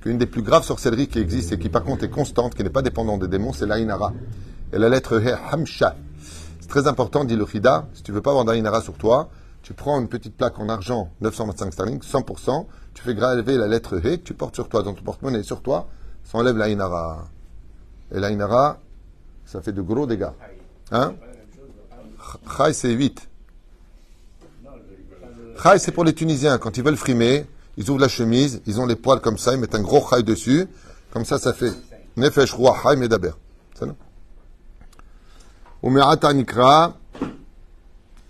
qu'une 0.00 0.18
des 0.18 0.26
plus 0.26 0.42
graves 0.42 0.64
sorcelleries 0.64 1.08
qui 1.08 1.18
existe 1.18 1.52
et 1.52 1.58
qui 1.58 1.68
par 1.68 1.84
contre 1.84 2.04
est 2.04 2.10
constante, 2.10 2.54
qui 2.54 2.62
n'est 2.62 2.70
pas 2.70 2.82
dépendante 2.82 3.20
des 3.20 3.28
démons, 3.28 3.52
c'est 3.52 3.66
l'Ainara. 3.66 4.12
Et 4.72 4.78
la 4.78 4.88
lettre 4.88 5.20
He, 5.20 5.34
Hamsha. 5.52 5.96
C'est 6.60 6.68
très 6.68 6.86
important, 6.86 7.24
dit 7.24 7.36
le 7.36 7.46
Hida, 7.52 7.88
si 7.94 8.02
tu 8.02 8.12
veux 8.12 8.22
pas 8.22 8.30
avoir 8.30 8.44
d'Ainara 8.44 8.80
sur 8.80 8.94
toi, 8.94 9.30
tu 9.62 9.74
prends 9.74 10.00
une 10.00 10.08
petite 10.08 10.36
plaque 10.36 10.58
en 10.58 10.68
argent, 10.68 11.10
925 11.20 11.72
sterling, 11.72 11.98
100%, 12.00 12.66
tu 12.94 13.02
fais 13.02 13.14
graver 13.14 13.56
la 13.56 13.68
lettre 13.68 14.00
He 14.04 14.20
tu 14.22 14.34
portes 14.34 14.54
sur 14.54 14.68
toi, 14.68 14.82
dans 14.82 14.94
ton 14.94 15.02
porte-monnaie, 15.02 15.42
sur 15.42 15.60
toi, 15.62 15.88
ça 16.24 16.38
enlève 16.38 16.56
la 16.56 16.68
Inara. 16.68 17.28
Et 18.12 18.20
la 18.20 18.30
Inara, 18.30 18.78
ça 19.44 19.60
fait 19.60 19.72
de 19.72 19.82
gros 19.82 20.06
dégâts. 20.06 20.30
Hein? 20.92 21.14
Chai, 22.56 22.72
c'est 22.72 22.92
8. 22.92 23.28
Chai, 25.62 25.78
c'est 25.78 25.92
pour 25.92 26.04
les 26.04 26.12
Tunisiens. 26.12 26.58
Quand 26.58 26.76
ils 26.76 26.84
veulent 26.84 26.96
frimer, 26.96 27.46
ils 27.76 27.90
ouvrent 27.90 28.00
la 28.00 28.08
chemise, 28.08 28.62
ils 28.66 28.80
ont 28.80 28.86
les 28.86 28.96
poils 28.96 29.20
comme 29.20 29.38
ça, 29.38 29.54
ils 29.54 29.60
mettent 29.60 29.74
un 29.74 29.82
gros 29.82 30.06
chai 30.08 30.22
dessus. 30.22 30.66
Comme 31.12 31.24
ça, 31.24 31.38
ça 31.38 31.52
fait 31.52 31.72
Nefesh 32.16 32.52
Roi 32.52 32.76
Chai 32.82 32.96
Medaber. 32.96 33.32
Ça, 33.74 33.86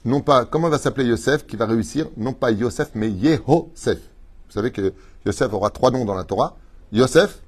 non 0.05 0.23
pas, 0.23 0.47
comment 0.47 0.71
va 0.71 0.79
s'appeler 0.79 1.07
Yosef 1.07 1.47
qui 1.47 1.57
va 1.57 1.67
réussir? 1.67 2.07
Non 2.17 2.33
pas 2.33 2.51
Yosef, 2.51 2.91
mais 2.95 3.11
Yehosef. 3.11 3.99
Vous 3.99 4.53
savez 4.53 4.71
que 4.71 4.95
Yosef 5.27 5.53
aura 5.53 5.71
trois 5.71 5.91
noms 5.91 6.07
dans 6.07 6.15
la 6.15 6.25
Torah. 6.25 6.57
Yosef, 6.93 7.43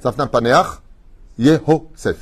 Safna 0.00 0.26
Paneach, 0.26 0.80
Yehosef. 1.38 2.16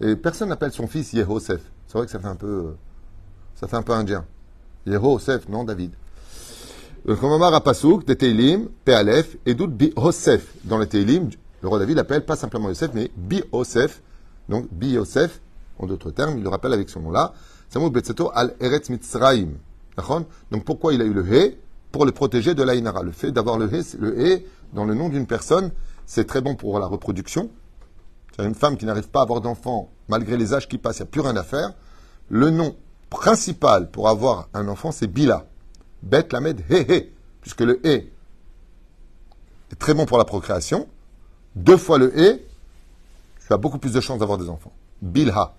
Et 0.00 0.16
personne 0.16 0.48
n'appelle 0.48 0.72
son 0.72 0.86
fils 0.86 1.12
Yehosef. 1.12 1.60
C'est 1.86 1.98
vrai 1.98 2.06
que 2.06 2.12
ça 2.12 2.18
fait 2.18 2.26
un 2.26 2.36
peu, 2.36 2.46
euh, 2.46 2.76
ça 3.56 3.68
fait 3.68 3.76
un 3.76 3.82
peu 3.82 3.92
indien. 3.92 4.24
Yehosef, 4.86 5.48
non 5.48 5.64
David. 5.64 5.92
Le 7.04 7.16
Chomamar 7.16 7.52
Apasouk, 7.52 8.04
des 8.04 8.14
Teilim, 8.14 8.68
Pealef, 8.84 9.36
et 9.44 9.54
doute 9.54 9.72
Bi-Hosef. 9.72 10.54
Dans 10.62 10.78
les 10.78 10.86
Teilim, 10.86 11.30
le 11.60 11.68
roi 11.68 11.80
David 11.80 11.96
l'appelle 11.96 12.24
pas 12.24 12.36
simplement 12.36 12.68
Yosef, 12.68 12.92
mais 12.94 13.10
Bi-Hosef. 13.16 14.00
Donc, 14.48 14.68
Bi-Hosef, 14.70 15.40
en 15.80 15.86
d'autres 15.86 16.12
termes, 16.12 16.38
il 16.38 16.44
le 16.44 16.48
rappelle 16.48 16.72
avec 16.72 16.88
son 16.88 17.00
nom-là. 17.00 17.32
Samoud 17.70 17.92
Betseto 17.92 18.30
al 18.32 18.54
Eretz 18.60 18.88
Mitzraim. 18.88 19.48
Donc, 20.52 20.64
pourquoi 20.64 20.94
il 20.94 21.02
a 21.02 21.04
eu 21.04 21.12
le 21.12 21.26
He? 21.26 21.56
Pour 21.90 22.06
le 22.06 22.12
protéger 22.12 22.54
de 22.54 22.62
l'Ainara. 22.62 23.02
Le 23.02 23.10
fait 23.10 23.32
d'avoir 23.32 23.58
le 23.58 23.66
He, 23.66 23.82
le 23.98 24.20
He 24.20 24.46
dans 24.72 24.84
le 24.84 24.94
nom 24.94 25.08
d'une 25.08 25.26
personne, 25.26 25.72
c'est 26.06 26.24
très 26.24 26.40
bon 26.40 26.54
pour 26.54 26.78
la 26.78 26.86
reproduction. 26.86 27.50
C'est 28.36 28.44
une 28.44 28.54
femme 28.54 28.76
qui 28.76 28.86
n'arrive 28.86 29.08
pas 29.08 29.20
à 29.20 29.22
avoir 29.24 29.40
d'enfant, 29.40 29.90
malgré 30.06 30.36
les 30.36 30.54
âges 30.54 30.68
qui 30.68 30.78
passent, 30.78 31.00
il 31.00 31.02
n'y 31.02 31.08
a 31.08 31.10
plus 31.10 31.20
rien 31.20 31.36
à 31.36 31.42
faire. 31.42 31.74
Le 32.28 32.50
nom 32.50 32.76
principal 33.10 33.90
pour 33.90 34.08
avoir 34.08 34.48
un 34.54 34.68
enfant, 34.68 34.92
c'est 34.92 35.08
Bila. 35.08 35.46
Bet 36.02 36.28
Lamed 36.32 36.64
He 36.68 36.84
He. 36.88 37.12
Puisque 37.40 37.60
le 37.60 37.80
He 37.86 38.10
est 39.70 39.78
très 39.78 39.94
bon 39.94 40.06
pour 40.06 40.18
la 40.18 40.24
procréation. 40.24 40.88
Deux 41.54 41.76
fois 41.76 41.98
le 41.98 42.16
He, 42.18 42.40
tu 43.46 43.52
as 43.52 43.56
beaucoup 43.56 43.78
plus 43.78 43.92
de 43.92 44.00
chances 44.00 44.18
d'avoir 44.18 44.38
des 44.38 44.48
enfants. 44.48 44.72
Bilha. 45.00 45.54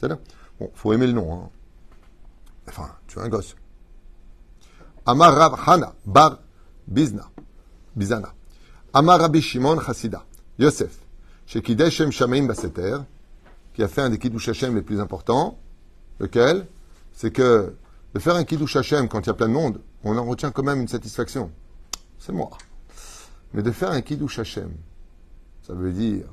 C'est 0.00 0.08
là 0.08 0.18
Bon, 0.58 0.70
faut 0.74 0.92
aimer 0.92 1.06
le 1.06 1.12
nom. 1.12 1.32
Hein. 1.32 1.50
Enfin, 2.68 2.90
tu 3.06 3.18
es 3.18 3.22
un 3.22 3.28
gosse. 3.28 3.56
Amar 5.06 5.34
Rav 5.34 5.58
Hana 5.66 5.94
Bar 6.04 6.38
Bizna. 6.86 7.28
Bizana. 7.96 8.32
Amar 8.92 9.20
Rabbi 9.20 9.40
Shimon 9.40 9.80
Chassida. 9.80 10.24
Yosef. 10.58 10.98
Chez 11.46 11.62
Kideshem 11.62 12.12
Shameim 12.12 12.46
Baseter, 12.46 12.98
qui 13.74 13.82
a 13.82 13.88
fait 13.88 14.02
un 14.02 14.10
des 14.10 14.18
Kiddush 14.18 14.48
les 14.62 14.82
plus 14.82 15.00
importants. 15.00 15.58
Lequel? 16.18 16.66
C'est 17.12 17.30
que 17.30 17.74
de 18.14 18.18
faire 18.18 18.36
un 18.36 18.44
Kiddush 18.44 18.76
Hashem 18.76 19.08
quand 19.08 19.20
il 19.20 19.26
y 19.26 19.30
a 19.30 19.34
plein 19.34 19.48
de 19.48 19.54
monde, 19.54 19.80
on 20.04 20.16
en 20.16 20.24
retient 20.24 20.50
quand 20.50 20.62
même 20.62 20.80
une 20.80 20.88
satisfaction. 20.88 21.50
C'est 22.18 22.32
moi. 22.32 22.50
Mais 23.54 23.62
de 23.62 23.70
faire 23.70 23.90
un 23.90 24.00
Kiddush 24.00 24.38
Hashem, 24.38 24.70
ça 25.66 25.74
veut 25.74 25.92
dire, 25.92 26.26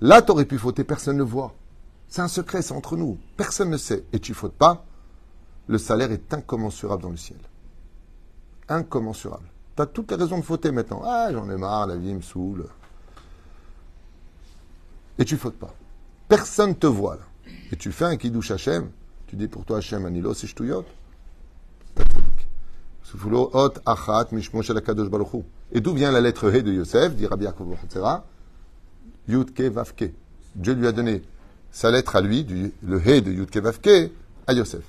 là, 0.00 0.22
tu 0.22 0.32
aurais 0.32 0.44
pu 0.44 0.58
fauter, 0.58 0.84
personne 0.84 1.16
ne 1.16 1.22
le 1.22 1.28
voit. 1.28 1.54
C'est 2.08 2.22
un 2.22 2.28
secret, 2.28 2.62
c'est 2.62 2.74
entre 2.74 2.96
nous. 2.96 3.18
Personne 3.36 3.70
ne 3.70 3.76
sait. 3.76 4.04
Et 4.12 4.18
tu 4.18 4.32
fautes 4.34 4.54
pas, 4.54 4.84
le 5.66 5.78
salaire 5.78 6.10
est 6.10 6.32
incommensurable 6.32 7.02
dans 7.02 7.10
le 7.10 7.16
ciel. 7.16 7.38
Incommensurable. 8.68 9.48
Tu 9.76 9.82
as 9.82 9.86
toutes 9.86 10.10
les 10.10 10.16
raisons 10.16 10.38
de 10.38 10.44
fauter 10.44 10.72
maintenant. 10.72 11.02
Ah, 11.04 11.28
j'en 11.32 11.48
ai 11.50 11.56
marre, 11.56 11.86
la 11.86 11.96
vie 11.96 12.14
me 12.14 12.22
saoule. 12.22 12.66
Et 15.18 15.24
tu 15.24 15.36
fautes 15.36 15.58
pas. 15.58 15.74
Personne 16.28 16.74
te 16.76 16.86
voit 16.86 17.16
là. 17.16 17.52
Et 17.72 17.76
tu 17.76 17.92
fais 17.92 18.04
un 18.04 18.16
kiddush 18.16 18.50
Hashem. 18.50 18.90
Tu 19.26 19.36
dis 19.36 19.48
pour 19.48 19.64
toi 19.64 19.78
Hashem 19.78 20.06
Anilo, 20.06 20.32
c'est. 20.32 20.48
Et 25.72 25.80
d'où 25.80 25.94
vient 25.94 26.12
la 26.12 26.20
lettre 26.20 26.54
He 26.54 26.62
de 26.62 26.72
Yosef, 26.72 27.14
dit 27.14 27.26
Rabbi 27.26 27.44
Yaakov 27.44 27.76
Yudke 29.28 29.60
Vavke. 29.62 30.12
Dieu 30.54 30.74
lui 30.74 30.86
a 30.86 30.92
donné 30.92 31.22
sa 31.70 31.90
lettre 31.90 32.16
à 32.16 32.20
lui, 32.20 32.46
le 32.82 33.00
He 33.06 33.20
de 33.20 33.32
Yudke 33.32 33.58
Vavke, 33.58 34.10
à 34.46 34.52
Yosef. 34.52 34.84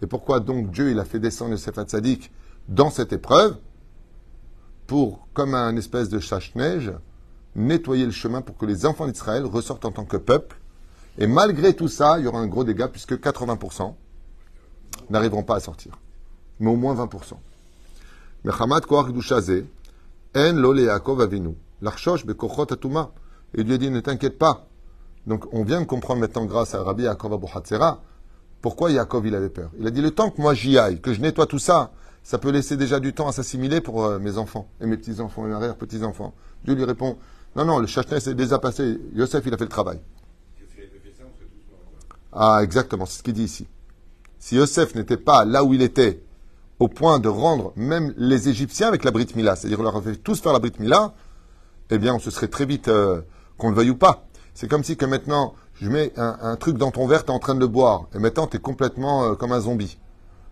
Et 0.00 0.06
pourquoi 0.06 0.40
donc 0.40 0.70
Dieu 0.70 0.90
il 0.90 0.98
a 1.00 1.04
fait 1.04 1.18
descendre 1.18 1.52
Yosef 1.52 1.78
Hatzadik 1.78 2.30
dans 2.68 2.90
cette 2.90 3.12
épreuve 3.14 3.56
pour, 4.86 5.26
comme 5.32 5.54
un 5.54 5.74
espèce 5.76 6.08
de 6.10 6.18
chasse-neige, 6.18 6.92
nettoyer 7.54 8.04
le 8.04 8.10
chemin 8.10 8.42
pour 8.42 8.56
que 8.56 8.66
les 8.66 8.84
enfants 8.84 9.06
d'Israël 9.06 9.46
ressortent 9.46 9.86
en 9.86 9.92
tant 9.92 10.04
que 10.04 10.18
peuple. 10.18 10.57
Et 11.18 11.26
malgré 11.26 11.74
tout 11.74 11.88
ça, 11.88 12.18
il 12.18 12.24
y 12.24 12.28
aura 12.28 12.38
un 12.38 12.46
gros 12.46 12.64
dégât 12.64 12.88
puisque 12.88 13.14
80% 13.14 13.94
n'arriveront 15.10 15.42
pas 15.42 15.56
à 15.56 15.60
sortir. 15.60 15.98
Mais 16.60 16.70
au 16.70 16.76
moins 16.76 16.94
20%. 16.94 17.34
Mais 18.44 18.52
Hamad 18.58 18.84
En 18.90 20.52
lo 20.52 20.72
le 20.72 20.84
Yaakov 20.84 21.20
avinu. 21.20 21.56
L'archosh 21.82 22.24
bekochot 22.24 22.72
atuma. 22.72 23.10
Et 23.54 23.64
lui 23.64 23.74
a 23.74 23.78
dit, 23.78 23.90
ne 23.90 24.00
t'inquiète 24.00 24.38
pas. 24.38 24.66
Donc 25.26 25.46
on 25.52 25.64
vient 25.64 25.80
de 25.80 25.86
comprendre 25.86 26.20
maintenant 26.20 26.44
grâce 26.44 26.74
à 26.74 26.82
Rabbi 26.82 27.02
Yaakov 27.02 27.32
Abu 27.32 27.46
Hatzera, 27.52 28.00
pourquoi 28.62 28.90
Yaakov 28.92 29.26
il 29.26 29.34
avait 29.34 29.48
peur. 29.48 29.70
Il 29.78 29.86
a 29.86 29.90
dit, 29.90 30.00
le 30.00 30.12
temps 30.12 30.30
que 30.30 30.40
moi 30.40 30.54
j'y 30.54 30.78
aille, 30.78 31.00
que 31.00 31.12
je 31.12 31.20
nettoie 31.20 31.46
tout 31.46 31.58
ça, 31.58 31.90
ça 32.22 32.38
peut 32.38 32.50
laisser 32.50 32.76
déjà 32.76 33.00
du 33.00 33.12
temps 33.12 33.26
à 33.26 33.32
s'assimiler 33.32 33.80
pour 33.80 34.04
euh, 34.04 34.18
mes 34.18 34.38
enfants 34.38 34.68
et 34.80 34.86
mes 34.86 34.96
petits-enfants 34.96 35.46
et 35.46 35.48
mes 35.48 35.54
arrière-petits-enfants. 35.54 36.34
Dieu 36.64 36.74
lui 36.74 36.84
répond, 36.84 37.16
non, 37.56 37.64
non, 37.64 37.78
le 37.78 37.86
chachnès 37.86 38.26
est 38.26 38.34
déjà 38.34 38.58
passé. 38.58 39.00
Yosef, 39.14 39.44
il 39.46 39.54
a 39.54 39.56
fait 39.56 39.64
le 39.64 39.70
travail. 39.70 40.00
Ah, 42.32 42.60
exactement, 42.62 43.06
c'est 43.06 43.18
ce 43.18 43.22
qu'il 43.22 43.34
dit 43.34 43.44
ici. 43.44 43.66
Si 44.38 44.56
Yosef 44.56 44.94
n'était 44.94 45.16
pas 45.16 45.44
là 45.44 45.64
où 45.64 45.74
il 45.74 45.82
était, 45.82 46.22
au 46.78 46.88
point 46.88 47.18
de 47.18 47.28
rendre 47.28 47.72
même 47.76 48.14
les 48.16 48.48
Égyptiens 48.48 48.88
avec 48.88 49.04
la 49.04 49.10
Brit 49.10 49.28
Mila, 49.34 49.56
c'est-à-dire 49.56 49.82
leur 49.82 50.02
fait 50.02 50.16
tous 50.16 50.40
faire 50.40 50.52
la 50.52 50.60
Brit 50.60 50.74
Mila, 50.78 51.14
eh 51.90 51.98
bien, 51.98 52.14
on 52.14 52.18
se 52.18 52.30
serait 52.30 52.48
très 52.48 52.66
vite, 52.66 52.88
euh, 52.88 53.22
qu'on 53.56 53.70
le 53.70 53.76
veuille 53.76 53.90
ou 53.90 53.96
pas. 53.96 54.26
C'est 54.54 54.68
comme 54.68 54.84
si 54.84 54.96
que 54.96 55.06
maintenant, 55.06 55.54
je 55.74 55.88
mets 55.88 56.12
un, 56.16 56.56
truc 56.56 56.76
dans 56.76 56.90
ton 56.90 57.06
verre, 57.06 57.24
tu 57.24 57.30
es 57.30 57.34
en 57.34 57.38
train 57.38 57.54
de 57.54 57.66
boire, 57.66 58.08
et 58.14 58.18
maintenant 58.18 58.46
tu 58.46 58.56
es 58.56 58.60
complètement 58.60 59.24
euh, 59.24 59.34
comme 59.34 59.52
un 59.52 59.60
zombie. 59.60 59.98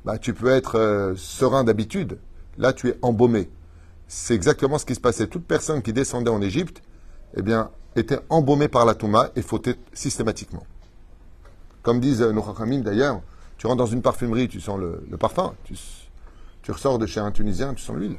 Bah, 0.05 0.19
tu 0.19 0.35
peux 0.35 0.51
être 0.51 0.79
euh, 0.79 1.15
serein 1.17 1.65
d'habitude, 1.65 2.19
là 2.59 2.73
tu 2.73 2.89
es 2.89 2.99
embaumé. 3.03 3.51
C'est 4.07 4.35
exactement 4.35 4.79
ce 4.79 4.87
qui 4.87 4.95
se 4.95 5.01
passait. 5.01 5.27
Toute 5.27 5.45
personne 5.45 5.83
qui 5.83 5.93
descendait 5.93 6.31
en 6.31 6.41
Égypte, 6.41 6.83
eh 7.37 7.43
bien, 7.43 7.71
était 7.97 8.21
embaumée 8.29 8.69
par 8.69 8.87
la 8.87 8.95
Touma 8.95 9.31
et 9.35 9.43
fautait 9.43 9.77
systématiquement. 9.93 10.63
Comme 11.87 12.01
disent 12.01 12.21
nos 12.21 12.43
Chachamim 12.43 12.81
d'ailleurs, 12.81 13.21
tu 13.59 13.69
rentres 13.69 13.79
dans 13.79 13.87
une 13.87 14.03
parfumerie, 14.03 14.49
tu 14.49 14.61
sens 14.61 14.77
le, 14.81 15.17
parfum, 15.17 15.55
tu, 15.63 15.77
ressors 16.73 16.99
de 16.99 17.07
chez 17.07 17.21
un 17.21 17.31
Tunisien, 17.31 17.75
tu 17.75 17.85
sens 17.85 17.95
l'huile. 17.97 18.17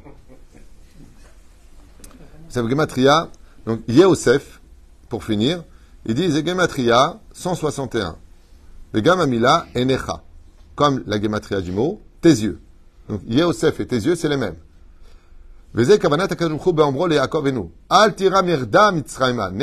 C'est 2.48 2.66
Gematria, 2.66 3.28
donc 3.66 3.80
Yehosef, 3.86 4.62
pour 5.10 5.22
finir, 5.22 5.64
il 6.06 6.14
dit 6.14 6.30
Gematria 6.30 7.20
161. 7.34 8.16
Le 8.92 9.00
Gamamila 9.00 9.66
Enecha, 9.76 10.22
comme 10.74 11.02
la 11.06 11.20
Gematria 11.20 11.60
du 11.60 11.72
mot, 11.72 12.00
tes 12.22 12.30
yeux. 12.30 12.62
Donc 13.10 13.20
Yehosef 13.26 13.80
et 13.80 13.86
tes 13.86 13.96
yeux, 13.96 14.16
c'est 14.16 14.30
les 14.30 14.38
mêmes. 14.38 14.56
Ne 15.74 15.84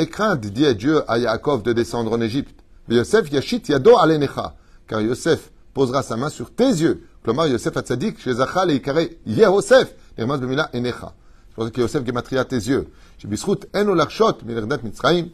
crainte, 0.04 0.40
dit 0.42 0.74
Dieu 0.76 1.10
à 1.10 1.18
Yaakov 1.18 1.64
de 1.64 1.72
descendre 1.72 2.12
en 2.12 2.20
Égypte. 2.20 2.62
Yosef 2.88 3.32
yashit 3.32 3.68
yado 3.68 3.98
alenecha. 3.98 4.54
Car 4.86 5.00
Yosef 5.00 5.50
posera 5.74 6.02
sa 6.02 6.16
main 6.16 6.30
sur 6.30 6.50
tes 6.54 6.68
yeux. 6.68 7.06
Klomar 7.22 7.48
Yosef 7.48 7.76
atzadik, 7.76 8.18
et 8.26 8.74
ikare 8.74 9.00
Yehosef. 9.26 9.94
Nirmaz 10.16 10.38
bemila 10.38 10.70
enecha. 10.72 11.12
C'est 11.48 11.54
pour 11.54 11.72
que 11.72 11.80
Yosef 11.80 12.04
gematria 12.04 12.44
tes 12.44 12.56
yeux. 12.56 12.88
Shebisrut 13.18 13.66
eno 13.74 13.94
lakshot 13.94 14.38
mirdat 14.44 14.78
mitzrayim. 14.82 15.28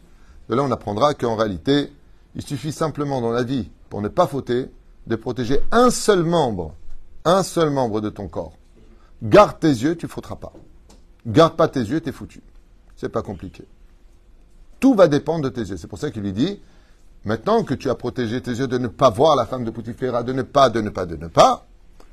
De 0.49 0.55
là, 0.55 0.63
on 0.63 0.71
apprendra 0.71 1.13
qu'en 1.13 1.35
réalité, 1.35 1.91
il 2.35 2.41
suffit 2.41 2.71
simplement 2.71 3.21
dans 3.21 3.31
la 3.31 3.43
vie, 3.43 3.69
pour 3.89 4.01
ne 4.01 4.07
pas 4.07 4.27
fauter, 4.27 4.69
de 5.07 5.15
protéger 5.15 5.59
un 5.71 5.89
seul 5.89 6.23
membre, 6.23 6.75
un 7.25 7.43
seul 7.43 7.69
membre 7.69 8.01
de 8.01 8.09
ton 8.09 8.27
corps. 8.27 8.57
Garde 9.21 9.59
tes 9.59 9.69
yeux, 9.69 9.95
tu 9.95 10.05
ne 10.05 10.11
faudras 10.11 10.35
pas. 10.35 10.53
Garde 11.25 11.55
pas 11.55 11.67
tes 11.67 11.79
yeux, 11.79 12.01
tu 12.01 12.09
es 12.09 12.11
foutu. 12.11 12.41
C'est 12.95 13.09
pas 13.09 13.21
compliqué. 13.21 13.65
Tout 14.79 14.95
va 14.95 15.07
dépendre 15.07 15.43
de 15.45 15.49
tes 15.49 15.61
yeux. 15.61 15.77
C'est 15.77 15.87
pour 15.87 15.99
ça 15.99 16.11
qu'il 16.11 16.23
lui 16.23 16.33
dit, 16.33 16.59
maintenant 17.25 17.63
que 17.63 17.73
tu 17.73 17.89
as 17.89 17.95
protégé 17.95 18.41
tes 18.41 18.51
yeux 18.51 18.67
de 18.67 18.77
ne 18.77 18.87
pas 18.87 19.09
voir 19.09 19.35
la 19.35 19.45
femme 19.45 19.63
de 19.63 19.71
Poutifera, 19.71 20.23
de 20.23 20.33
ne 20.33 20.41
pas, 20.41 20.69
de 20.69 20.81
ne 20.81 20.89
pas, 20.89 21.05
de 21.05 21.15
ne 21.15 21.27
pas, 21.27 21.65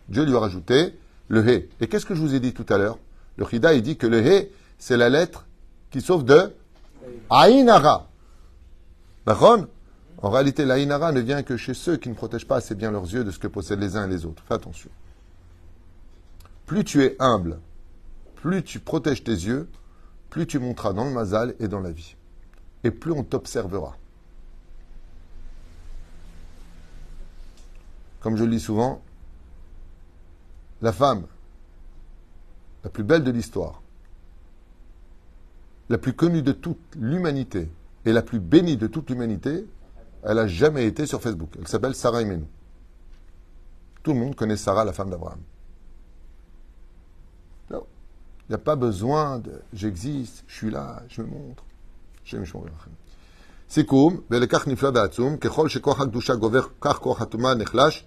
Dieu 0.09 0.25
lui 0.25 0.35
a 0.35 0.41
rajouté 0.41 0.99
le 1.29 1.49
hé. 1.49 1.69
Et 1.81 1.89
qu'est-ce 1.89 2.07
que 2.07 2.15
je 2.15 2.21
vous 2.21 2.35
ai 2.35 2.41
dit 2.41 2.53
tout 2.53 2.67
à 2.69 2.79
l'heure? 2.79 2.99
Le 3.37 3.47
Chida, 3.47 3.79
dit 3.81 3.97
que 3.97 4.07
le 4.07 4.19
hé, 4.25 4.53
c'est 4.79 4.97
la 4.97 5.09
lettre 5.09 5.47
qui 5.91 6.01
sauve 6.01 6.25
de 6.25 6.53
Aïnara. 7.31 8.09
En 9.27 10.31
réalité, 10.31 10.65
la 10.65 10.79
inara 10.79 11.13
ne 11.13 11.21
vient 11.21 11.43
que 11.43 11.57
chez 11.57 11.75
ceux 11.75 11.97
qui 11.97 12.09
ne 12.09 12.15
protègent 12.15 12.47
pas 12.47 12.57
assez 12.57 12.75
bien 12.75 12.91
leurs 12.91 13.05
yeux 13.05 13.25
de 13.25 13.31
ce 13.31 13.39
que 13.39 13.47
possèdent 13.47 13.81
les 13.81 13.97
uns 13.97 14.07
et 14.07 14.11
les 14.11 14.27
autres. 14.27 14.43
Fais 14.47 14.55
attention. 14.55 14.91
Plus 16.67 16.85
tu 16.85 17.03
es 17.03 17.17
humble, 17.19 17.59
plus 18.37 18.63
tu 18.63 18.81
protèges 18.81 19.25
tes 19.25 19.33
yeux, 19.33 19.69
plus 20.29 20.47
tu 20.47 20.59
monteras 20.59 20.93
dans 20.93 21.05
le 21.05 21.11
mazal 21.11 21.55
et 21.59 21.69
dans 21.69 21.81
la 21.81 21.91
vie. 21.91 22.17
Et 22.85 22.91
plus 22.91 23.13
on 23.13 23.25
t'observera. 23.25 23.97
Comme 28.20 28.38
je 28.38 28.44
le 28.44 28.52
dis 28.52 28.60
souvent, 28.60 29.02
la 30.82 30.92
femme 30.92 31.26
la 32.84 32.90
plus 32.90 33.04
belle 33.04 33.24
de 33.24 33.32
l'histoire, 33.32 33.82
la 35.90 35.98
plus 35.98 36.14
connue 36.14 36.42
de 36.42 36.52
toute 36.52 36.96
l'humanité 36.96 37.70
et 38.06 38.14
la 38.14 38.22
plus 38.22 38.40
bénie 38.40 38.78
de 38.78 38.88
toute 38.88 39.10
l'humanité, 39.10 39.66
elle 40.24 40.36
n'a 40.38 40.48
jamais 40.48 40.86
été 40.86 41.06
sur 41.06 41.22
Facebook. 41.22 41.50
Elle 41.60 41.68
s'appelle 41.68 41.96
Sarah 41.96 42.22
Imenu. 42.22 42.46
Tout 44.04 44.14
le 44.14 44.20
monde 44.20 44.36
connaît 44.36 44.58
Sarah, 44.58 44.86
la 44.86 44.94
femme 44.94 45.10
d'Abraham. 45.10 45.40
Non. 47.72 47.86
Il 48.48 48.52
n'y 48.52 48.56
a 48.56 48.60
pas 48.60 48.76
besoin 48.76 49.40
de 49.40 49.62
j'existe, 49.74 50.44
je 50.48 50.56
suis 50.56 50.70
là, 50.70 51.02
je 51.10 51.22
me 51.22 51.28
montre. 51.28 51.64
Shem 52.24 52.46
Shmor 52.46 52.66
Yachem. 52.66 52.94
סיכום, 53.70 54.22
ולכך 54.32 54.68
נפלא 54.68 54.90
ועצום, 54.96 55.38
ככל 55.38 55.70
שכוח 55.70 56.02
הקדושה 56.02 56.36
גובר, 56.36 56.62
כך 56.82 56.98
כוח 56.98 57.22
הטומאה 57.22 57.56
נחלש. 57.56 58.06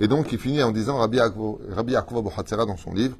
Et 0.00 0.08
donc, 0.08 0.32
il 0.32 0.38
finit 0.38 0.62
en 0.62 0.72
disant, 0.72 0.96
Rabbi 0.96 1.18
Yaakov 1.18 1.58
Rabbi 1.68 1.92
Yaakov 1.92 2.18
Abu 2.18 2.28
Hatzera, 2.36 2.64
dans 2.64 2.78
son 2.78 2.94
livre, 2.94 3.16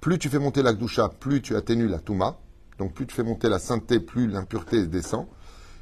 plus 0.00 0.18
tu 0.18 0.30
fais 0.30 0.38
monter 0.38 0.62
la 0.62 0.72
Gdusha, 0.72 1.10
plus 1.20 1.42
tu 1.42 1.54
atténues 1.54 1.86
la 1.86 1.98
Touma. 1.98 2.38
Donc, 2.78 2.94
plus 2.94 3.06
tu 3.06 3.14
fais 3.14 3.22
monter 3.22 3.50
la 3.50 3.58
sainteté, 3.58 4.00
plus 4.00 4.26
l'impureté 4.26 4.86
descend. 4.86 5.26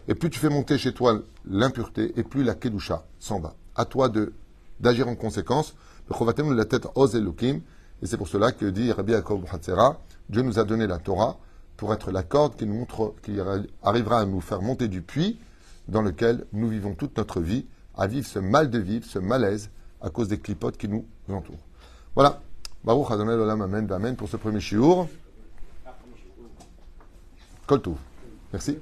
Et 0.09 0.15
plus 0.17 0.31
tu 0.31 0.41
fais 0.41 0.49
monter 0.49 0.79
chez 0.79 0.93
toi 0.93 1.23
l'impureté, 1.49 2.13
et 2.17 2.25
plus 2.25 2.43
la 2.43 2.57
Kedusha 2.57 3.07
s'en 3.21 3.39
va. 3.39 3.55
À 3.77 3.85
toi 3.85 4.09
de 4.09 4.33
d'agir 4.81 5.07
en 5.07 5.15
conséquence. 5.15 5.75
La 6.11 6.65
tête 6.65 6.89
os 6.97 7.15
Elohim. 7.15 7.61
Et 8.03 8.07
c'est 8.07 8.17
pour 8.17 8.29
cela 8.29 8.51
que 8.51 8.67
dit 8.67 8.91
Rabbi 8.91 9.13
Yaakov 9.13 9.45
Hatzera, 9.51 10.01
Dieu 10.29 10.43
nous 10.43 10.59
a 10.59 10.65
donné 10.65 10.89
la 10.89 10.99
Torah 10.99 11.39
pour 11.77 11.95
être 11.95 12.11
la 12.11 12.25
corde 12.25 12.57
qui, 12.57 12.67
nous 12.67 12.75
montre, 12.75 13.15
qui 13.23 13.37
arrivera 13.83 14.19
à 14.19 14.25
nous 14.25 14.41
faire 14.41 14.61
monter 14.61 14.89
du 14.89 15.03
puits 15.03 15.39
dans 15.87 16.03
lequel 16.03 16.47
nous 16.53 16.69
vivons 16.69 16.95
toute 16.95 17.17
notre 17.17 17.41
vie, 17.41 17.65
à 17.97 18.09
vivre 18.09 18.27
ce 18.27 18.41
mal 18.41 18.71
de 18.71 18.79
vivre, 18.79 19.05
ce 19.07 19.21
malaise, 19.21 19.71
à 20.03 20.11
cause 20.11 20.29
des 20.29 20.39
clipotes 20.39 20.77
qui 20.77 20.89
nous 20.89 21.05
entourent. 21.29 21.65
Voilà. 22.15 22.41
Baruch 22.85 23.11
Adonai 23.11 23.33
Olam 23.35 23.63
Amen 23.63 23.91
Amen 23.93 24.17
pour 24.17 24.29
ce 24.29 24.37
premier 24.37 24.61
shiur. 24.61 25.07
Kol 27.67 27.81
Tov. 27.81 27.97
Merci. 28.53 28.79